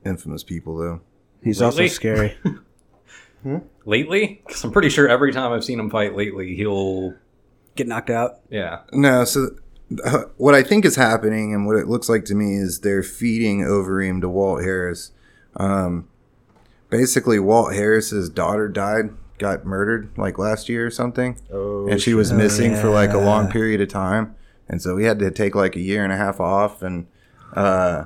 infamous 0.04 0.42
people, 0.44 0.76
though. 0.76 1.00
He's 1.42 1.60
also 1.62 1.78
Lately? 1.82 1.88
scary. 1.88 2.38
Lately, 3.84 4.42
because 4.46 4.64
I'm 4.64 4.72
pretty 4.72 4.88
sure 4.88 5.06
every 5.06 5.30
time 5.32 5.52
I've 5.52 5.64
seen 5.64 5.78
him 5.78 5.90
fight 5.90 6.16
lately, 6.16 6.54
he'll 6.56 7.14
Get 7.76 7.86
knocked 7.88 8.08
out. 8.08 8.38
yeah. 8.48 8.80
No, 8.92 9.24
so 9.24 9.48
uh, 10.04 10.22
what 10.38 10.54
I 10.54 10.62
think 10.62 10.84
is 10.86 10.96
happening 10.96 11.52
and 11.52 11.66
what 11.66 11.76
it 11.76 11.86
looks 11.86 12.08
like 12.08 12.24
to 12.26 12.34
me 12.34 12.54
is 12.56 12.80
they're 12.80 13.02
feeding 13.02 13.60
Overeem 13.60 14.20
to 14.22 14.28
Walt 14.30 14.62
Harris. 14.62 15.10
Um, 15.56 16.08
basically, 16.88 17.38
Walt 17.38 17.74
Harris's 17.74 18.30
daughter 18.30 18.66
died, 18.68 19.10
got 19.38 19.64
murdered 19.66 20.10
like 20.16 20.38
last 20.38 20.68
year 20.68 20.86
or 20.86 20.90
something, 20.90 21.36
Oh, 21.52 21.86
and 21.88 22.00
she 22.00 22.14
was 22.14 22.28
shit. 22.28 22.36
missing 22.38 22.76
for 22.76 22.88
like 22.90 23.12
a 23.12 23.18
long 23.18 23.50
period 23.50 23.80
of 23.80 23.88
time, 23.88 24.34
and 24.68 24.80
so 24.80 24.96
he 24.96 25.04
had 25.06 25.18
to 25.20 25.30
take 25.30 25.54
like 25.54 25.76
a 25.76 25.80
year 25.80 26.04
and 26.04 26.12
a 26.12 26.16
half 26.16 26.40
off, 26.40 26.82
and 26.82 27.06
uh, 27.54 28.04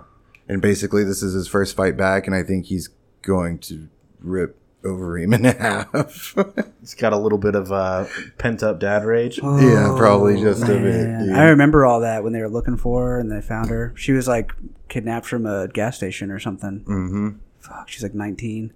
and 0.48 0.60
basically 0.62 1.04
this 1.04 1.22
is 1.22 1.34
his 1.34 1.48
first 1.48 1.76
fight 1.76 1.96
back, 1.96 2.26
and 2.26 2.34
I 2.34 2.42
think 2.42 2.66
he's 2.66 2.88
going 3.22 3.58
to 3.60 3.88
rip 4.20 4.56
over 4.84 5.18
him 5.18 5.34
in 5.34 5.44
half. 5.44 6.34
He's 6.80 6.94
got 6.94 7.12
a 7.12 7.18
little 7.18 7.36
bit 7.38 7.54
of 7.54 7.72
uh, 7.72 8.06
pent 8.38 8.62
up 8.62 8.78
dad 8.80 9.04
rage. 9.04 9.38
Yeah, 9.42 9.94
probably 9.98 10.40
just 10.40 10.62
a 10.62 10.66
bit, 10.66 10.82
man. 10.82 11.26
dude. 11.26 11.34
I 11.34 11.44
remember 11.48 11.84
all 11.84 12.00
that 12.00 12.22
when 12.22 12.32
they 12.32 12.40
were 12.40 12.48
looking 12.48 12.76
for 12.76 13.06
her 13.08 13.20
and 13.20 13.30
they 13.30 13.40
found 13.40 13.70
her. 13.70 13.92
She 13.96 14.12
was 14.12 14.28
like 14.28 14.52
kidnapped 14.88 15.26
from 15.26 15.46
a 15.46 15.66
gas 15.68 15.96
station 15.96 16.30
or 16.30 16.38
something. 16.38 16.80
mm-hmm. 16.86 17.28
Fuck, 17.60 17.88
she's 17.88 18.02
like 18.04 18.14
19. 18.14 18.72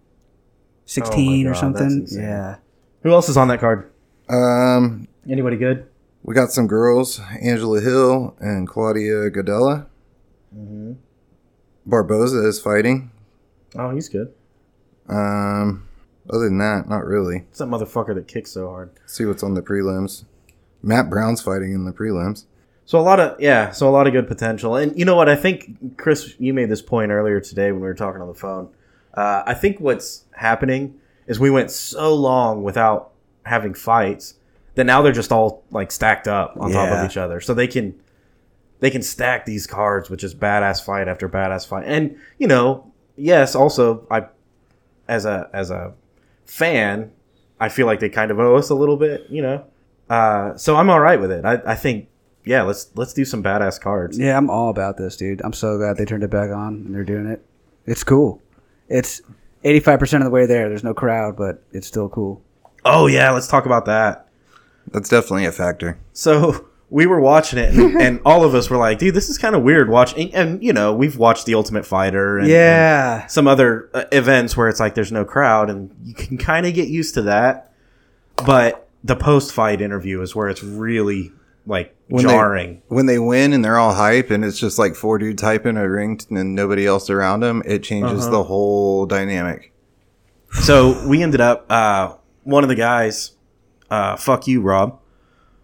16 0.86 1.46
or 1.46 1.50
Oh 1.50 1.52
God, 1.52 1.60
something. 1.60 2.06
Yeah. 2.10 2.56
Who 3.02 3.10
else 3.10 3.28
is 3.28 3.36
on 3.36 3.48
that 3.48 3.60
card? 3.60 3.90
Um, 4.28 5.08
Anybody 5.28 5.56
good? 5.56 5.86
We 6.22 6.34
got 6.34 6.52
some 6.52 6.66
girls, 6.66 7.20
Angela 7.40 7.80
Hill 7.80 8.36
and 8.38 8.68
Claudia 8.68 9.30
Gadelha. 9.30 9.86
Mm-hmm. 10.56 10.92
Barboza 11.84 12.46
is 12.46 12.60
fighting. 12.60 13.10
Oh, 13.76 13.90
he's 13.90 14.08
good. 14.08 14.32
Um, 15.08 15.88
other 16.30 16.44
than 16.44 16.58
that, 16.58 16.88
not 16.88 17.04
really. 17.04 17.38
It's 17.50 17.58
that 17.58 17.66
motherfucker 17.66 18.14
that 18.14 18.28
kicks 18.28 18.52
so 18.52 18.68
hard. 18.68 18.90
see 19.06 19.24
what's 19.24 19.42
on 19.42 19.54
the 19.54 19.62
prelims. 19.62 20.24
Matt 20.82 21.10
Brown's 21.10 21.40
fighting 21.42 21.72
in 21.72 21.84
the 21.84 21.92
prelims. 21.92 22.44
So 22.84 22.98
a 22.98 23.02
lot 23.02 23.20
of 23.20 23.40
yeah, 23.40 23.70
so 23.70 23.88
a 23.88 23.90
lot 23.90 24.06
of 24.06 24.12
good 24.12 24.26
potential. 24.28 24.76
And 24.76 24.96
you 24.98 25.04
know 25.04 25.14
what? 25.14 25.28
I 25.28 25.36
think 25.36 25.96
Chris, 25.96 26.34
you 26.38 26.52
made 26.52 26.68
this 26.68 26.82
point 26.82 27.10
earlier 27.10 27.40
today 27.40 27.70
when 27.72 27.80
we 27.80 27.86
were 27.86 27.94
talking 27.94 28.20
on 28.20 28.28
the 28.28 28.34
phone. 28.34 28.68
Uh, 29.14 29.42
I 29.46 29.54
think 29.54 29.78
what's 29.80 30.24
happening 30.36 30.98
is 31.26 31.38
we 31.38 31.50
went 31.50 31.70
so 31.70 32.14
long 32.14 32.62
without 32.62 33.12
having 33.44 33.74
fights 33.74 34.34
that 34.74 34.84
now 34.84 35.02
they're 35.02 35.12
just 35.12 35.32
all 35.32 35.64
like 35.70 35.90
stacked 35.90 36.26
up 36.26 36.56
on 36.58 36.72
top 36.72 36.90
of 36.90 37.10
each 37.10 37.16
other, 37.16 37.40
so 37.40 37.54
they 37.54 37.66
can 37.66 37.94
they 38.80 38.90
can 38.90 39.02
stack 39.02 39.46
these 39.46 39.66
cards 39.66 40.10
with 40.10 40.20
just 40.20 40.40
badass 40.40 40.82
fight 40.84 41.08
after 41.08 41.28
badass 41.28 41.66
fight. 41.66 41.84
And 41.86 42.18
you 42.38 42.46
know, 42.46 42.90
yes, 43.16 43.54
also 43.54 44.06
I 44.10 44.26
as 45.08 45.24
a 45.24 45.48
as 45.52 45.70
a 45.70 45.94
fan, 46.46 47.12
I 47.60 47.68
feel 47.68 47.86
like 47.86 48.00
they 48.00 48.08
kind 48.08 48.30
of 48.30 48.40
owe 48.40 48.56
us 48.56 48.70
a 48.70 48.74
little 48.74 48.96
bit. 48.96 49.26
You 49.28 49.42
know, 49.42 49.64
uh, 50.10 50.56
so 50.56 50.76
I'm 50.76 50.90
all 50.90 51.00
right 51.00 51.20
with 51.20 51.30
it. 51.30 51.44
I, 51.44 51.60
I 51.64 51.74
think 51.74 52.08
yeah, 52.44 52.62
let's 52.62 52.90
let's 52.96 53.12
do 53.12 53.24
some 53.24 53.42
badass 53.42 53.80
cards. 53.80 54.18
Yeah, 54.18 54.36
I'm 54.36 54.50
all 54.50 54.68
about 54.70 54.96
this, 54.96 55.16
dude. 55.16 55.42
I'm 55.44 55.52
so 55.52 55.78
glad 55.78 55.96
they 55.96 56.04
turned 56.04 56.24
it 56.24 56.30
back 56.30 56.50
on 56.50 56.74
and 56.74 56.94
they're 56.94 57.04
doing 57.04 57.26
it. 57.26 57.44
It's 57.86 58.02
cool. 58.04 58.41
It's 58.92 59.22
85% 59.64 60.18
of 60.18 60.24
the 60.24 60.30
way 60.30 60.46
there. 60.46 60.68
There's 60.68 60.84
no 60.84 60.94
crowd, 60.94 61.36
but 61.36 61.62
it's 61.72 61.86
still 61.86 62.08
cool. 62.08 62.42
Oh 62.84 63.06
yeah, 63.06 63.30
let's 63.30 63.46
talk 63.46 63.66
about 63.66 63.86
that. 63.86 64.28
That's 64.88 65.08
definitely 65.08 65.46
a 65.46 65.52
factor. 65.52 65.98
So 66.12 66.68
we 66.90 67.06
were 67.06 67.20
watching 67.20 67.58
it, 67.58 67.74
and, 67.74 67.96
and 68.00 68.20
all 68.24 68.44
of 68.44 68.54
us 68.54 68.68
were 68.68 68.76
like, 68.76 68.98
"Dude, 68.98 69.14
this 69.14 69.28
is 69.28 69.38
kind 69.38 69.54
of 69.54 69.62
weird." 69.62 69.88
Watching, 69.88 70.34
and, 70.34 70.62
you 70.62 70.72
know, 70.72 70.92
we've 70.92 71.16
watched 71.16 71.46
The 71.46 71.54
Ultimate 71.54 71.86
Fighter, 71.86 72.38
and, 72.38 72.48
yeah. 72.48 73.22
and 73.22 73.30
some 73.30 73.46
other 73.46 73.88
uh, 73.94 74.04
events 74.12 74.56
where 74.56 74.68
it's 74.68 74.80
like 74.80 74.94
there's 74.94 75.12
no 75.12 75.24
crowd, 75.24 75.70
and 75.70 75.94
you 76.02 76.14
can 76.14 76.36
kind 76.36 76.66
of 76.66 76.74
get 76.74 76.88
used 76.88 77.14
to 77.14 77.22
that. 77.22 77.72
But 78.44 78.88
the 79.04 79.16
post-fight 79.16 79.80
interview 79.80 80.20
is 80.20 80.34
where 80.34 80.48
it's 80.48 80.62
really 80.62 81.32
like 81.66 81.94
When 82.12 82.26
they- 82.26 82.32
jarring. 82.32 82.82
When 82.88 83.06
they 83.06 83.18
win 83.18 83.52
and 83.52 83.64
they're 83.64 83.78
all 83.78 83.94
hype 83.94 84.30
and 84.30 84.44
it's 84.44 84.58
just 84.58 84.78
like 84.78 84.94
four 84.94 85.18
dudes 85.18 85.42
hyping 85.42 85.78
a 85.80 85.88
ring 85.88 86.20
and 86.30 86.54
nobody 86.54 86.86
else 86.86 87.08
around 87.10 87.40
them, 87.40 87.62
it 87.64 87.82
changes 87.82 88.22
Uh-huh. 88.22 88.30
the 88.30 88.42
whole 88.44 89.06
dynamic. 89.06 89.72
So 90.60 91.06
we 91.06 91.22
ended 91.22 91.40
up 91.40 91.66
uh, 91.70 92.14
one 92.44 92.62
of 92.62 92.68
the 92.68 92.74
guys. 92.74 93.32
Uh, 93.90 94.16
fuck 94.16 94.46
you, 94.46 94.60
Rob. 94.60 94.98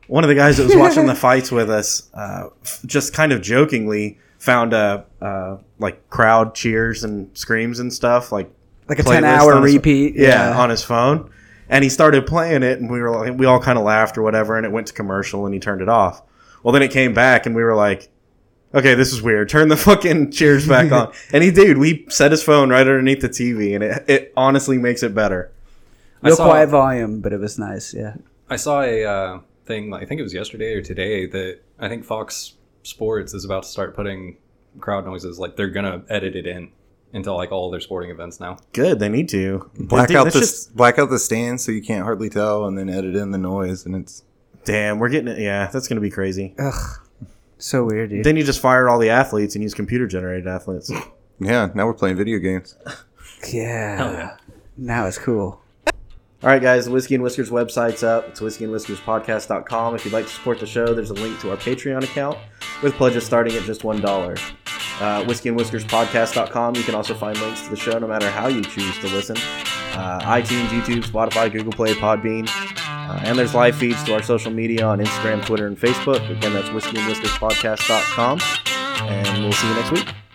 One 0.06 0.24
of 0.24 0.28
the 0.28 0.34
guys 0.34 0.56
that 0.56 0.64
was 0.64 0.76
watching 0.76 1.06
the 1.06 1.14
fights 1.28 1.52
with 1.52 1.68
us, 1.70 2.08
uh, 2.14 2.48
f- 2.62 2.80
just 2.86 3.12
kind 3.12 3.30
of 3.32 3.42
jokingly, 3.42 4.18
found 4.38 4.72
a 4.72 5.04
uh, 5.20 5.58
like 5.78 6.08
crowd 6.08 6.54
cheers 6.54 7.04
and 7.04 7.28
screams 7.36 7.78
and 7.78 7.92
stuff, 7.92 8.32
like 8.32 8.50
Like 8.88 9.00
a 9.00 9.02
10 9.02 9.24
hour 9.24 9.52
on 9.54 9.62
his- 9.64 9.74
repeat. 9.74 10.14
yeah, 10.16 10.58
on 10.58 10.70
his 10.70 10.82
phone. 10.82 11.28
And 11.68 11.84
he 11.84 11.90
started 11.90 12.26
playing 12.26 12.62
it, 12.62 12.80
and 12.80 12.90
we 12.90 13.02
were 13.02 13.10
like, 13.10 13.36
we 13.38 13.44
all 13.44 13.60
kind 13.60 13.76
of 13.78 13.84
laughed 13.84 14.16
or 14.16 14.22
whatever, 14.22 14.56
and 14.56 14.64
it 14.64 14.72
went 14.72 14.86
to 14.86 14.94
commercial, 14.94 15.44
and 15.44 15.52
he 15.52 15.60
turned 15.60 15.82
it 15.82 15.88
off. 15.90 16.22
Well, 16.62 16.72
then 16.72 16.82
it 16.82 16.90
came 16.90 17.14
back, 17.14 17.46
and 17.46 17.54
we 17.54 17.62
were 17.62 17.74
like, 17.74 18.08
okay, 18.74 18.94
this 18.94 19.12
is 19.12 19.22
weird. 19.22 19.48
Turn 19.48 19.68
the 19.68 19.76
fucking 19.76 20.30
cheers 20.32 20.66
back 20.66 20.92
on. 20.92 21.12
And 21.32 21.42
he 21.44 21.50
did. 21.50 21.78
We 21.78 22.06
set 22.08 22.30
his 22.30 22.42
phone 22.42 22.70
right 22.70 22.80
underneath 22.80 23.20
the 23.20 23.28
TV, 23.28 23.74
and 23.74 23.84
it, 23.84 24.04
it 24.08 24.32
honestly 24.36 24.78
makes 24.78 25.02
it 25.02 25.14
better. 25.14 25.50
I 26.22 26.28
Real 26.28 26.36
saw, 26.36 26.46
quiet 26.46 26.68
volume, 26.68 27.20
but 27.20 27.32
it 27.32 27.38
was 27.38 27.58
nice. 27.58 27.94
Yeah. 27.94 28.14
I 28.50 28.56
saw 28.56 28.82
a 28.82 29.04
uh, 29.04 29.40
thing. 29.66 29.94
I 29.94 30.04
think 30.04 30.18
it 30.18 30.24
was 30.24 30.34
yesterday 30.34 30.74
or 30.74 30.82
today 30.82 31.26
that 31.26 31.60
I 31.78 31.88
think 31.88 32.04
Fox 32.04 32.54
Sports 32.82 33.34
is 33.34 33.44
about 33.44 33.62
to 33.64 33.68
start 33.68 33.94
putting 33.94 34.36
crowd 34.80 35.04
noises. 35.04 35.38
Like 35.38 35.56
they're 35.56 35.68
gonna 35.68 36.02
edit 36.08 36.34
it 36.34 36.46
in 36.46 36.70
into 37.12 37.32
like 37.32 37.52
all 37.52 37.70
their 37.70 37.80
sporting 37.80 38.10
events 38.10 38.40
now. 38.40 38.56
Good, 38.72 38.98
they 38.98 39.08
need 39.08 39.28
to. 39.30 39.70
Black 39.78 40.08
Dude, 40.08 40.16
out 40.16 40.24
the 40.32 40.40
just- 40.40 40.74
black 40.76 40.98
out 40.98 41.10
the 41.10 41.18
stands 41.18 41.64
so 41.64 41.72
you 41.72 41.82
can't 41.82 42.02
hardly 42.04 42.28
tell, 42.30 42.66
and 42.66 42.76
then 42.76 42.88
edit 42.88 43.14
in 43.14 43.30
the 43.30 43.38
noise, 43.38 43.86
and 43.86 43.94
it's 43.94 44.24
damn, 44.64 44.98
we're 44.98 45.08
getting 45.08 45.28
it. 45.28 45.38
Yeah, 45.38 45.68
that's 45.72 45.88
gonna 45.88 46.00
be 46.00 46.10
crazy. 46.10 46.54
Ugh. 46.58 47.00
So 47.58 47.84
weird, 47.84 48.10
dude. 48.10 48.24
Then 48.24 48.36
you 48.36 48.44
just 48.44 48.60
fire 48.60 48.88
all 48.88 48.98
the 48.98 49.10
athletes 49.10 49.54
and 49.56 49.62
use 49.62 49.74
computer 49.74 50.06
generated 50.06 50.46
athletes. 50.46 50.90
Yeah, 51.40 51.68
now 51.74 51.86
we're 51.86 51.94
playing 51.94 52.16
video 52.16 52.38
games. 52.38 52.76
yeah. 53.52 53.96
Hell 53.96 54.12
yeah. 54.12 54.36
Now 54.76 55.06
it's 55.06 55.18
cool. 55.18 55.60
All 56.40 56.48
right, 56.50 56.62
guys, 56.62 56.84
the 56.84 56.92
Whiskey 56.92 57.16
and 57.16 57.24
Whiskers 57.24 57.50
website's 57.50 58.04
up. 58.04 58.28
It's 58.28 58.38
whiskeyandwhiskerspodcast.com. 58.40 59.96
If 59.96 60.04
you'd 60.04 60.14
like 60.14 60.26
to 60.26 60.32
support 60.32 60.60
the 60.60 60.66
show, 60.66 60.94
there's 60.94 61.10
a 61.10 61.14
link 61.14 61.40
to 61.40 61.50
our 61.50 61.56
Patreon 61.56 62.04
account 62.04 62.38
with 62.80 62.94
pledges 62.94 63.26
starting 63.26 63.56
at 63.56 63.64
just 63.64 63.82
$1. 63.82 64.04
Uh, 64.04 65.24
whiskeyandwhiskerspodcast.com. 65.24 66.76
You 66.76 66.82
can 66.84 66.94
also 66.94 67.14
find 67.14 67.36
links 67.40 67.62
to 67.62 67.70
the 67.70 67.76
show 67.76 67.98
no 67.98 68.06
matter 68.06 68.30
how 68.30 68.46
you 68.46 68.62
choose 68.62 68.96
to 68.98 69.08
listen. 69.08 69.36
Uh, 69.36 70.20
iTunes, 70.22 70.68
YouTube, 70.68 71.04
Spotify, 71.04 71.50
Google 71.52 71.72
Play, 71.72 71.94
Podbean. 71.94 72.48
Uh, 73.08 73.20
and 73.24 73.38
there's 73.38 73.54
live 73.54 73.74
feeds 73.74 74.02
to 74.04 74.12
our 74.14 74.22
social 74.22 74.52
media 74.52 74.84
on 74.84 74.98
Instagram, 74.98 75.44
Twitter, 75.44 75.66
and 75.66 75.78
Facebook. 75.78 76.28
Again, 76.30 76.52
that's 76.52 76.68
whiskeyandwhiskerspodcast.com. 76.68 78.40
And 79.08 79.42
we'll 79.42 79.52
see 79.52 79.68
you 79.68 79.74
next 79.74 79.90
week. 79.92 80.27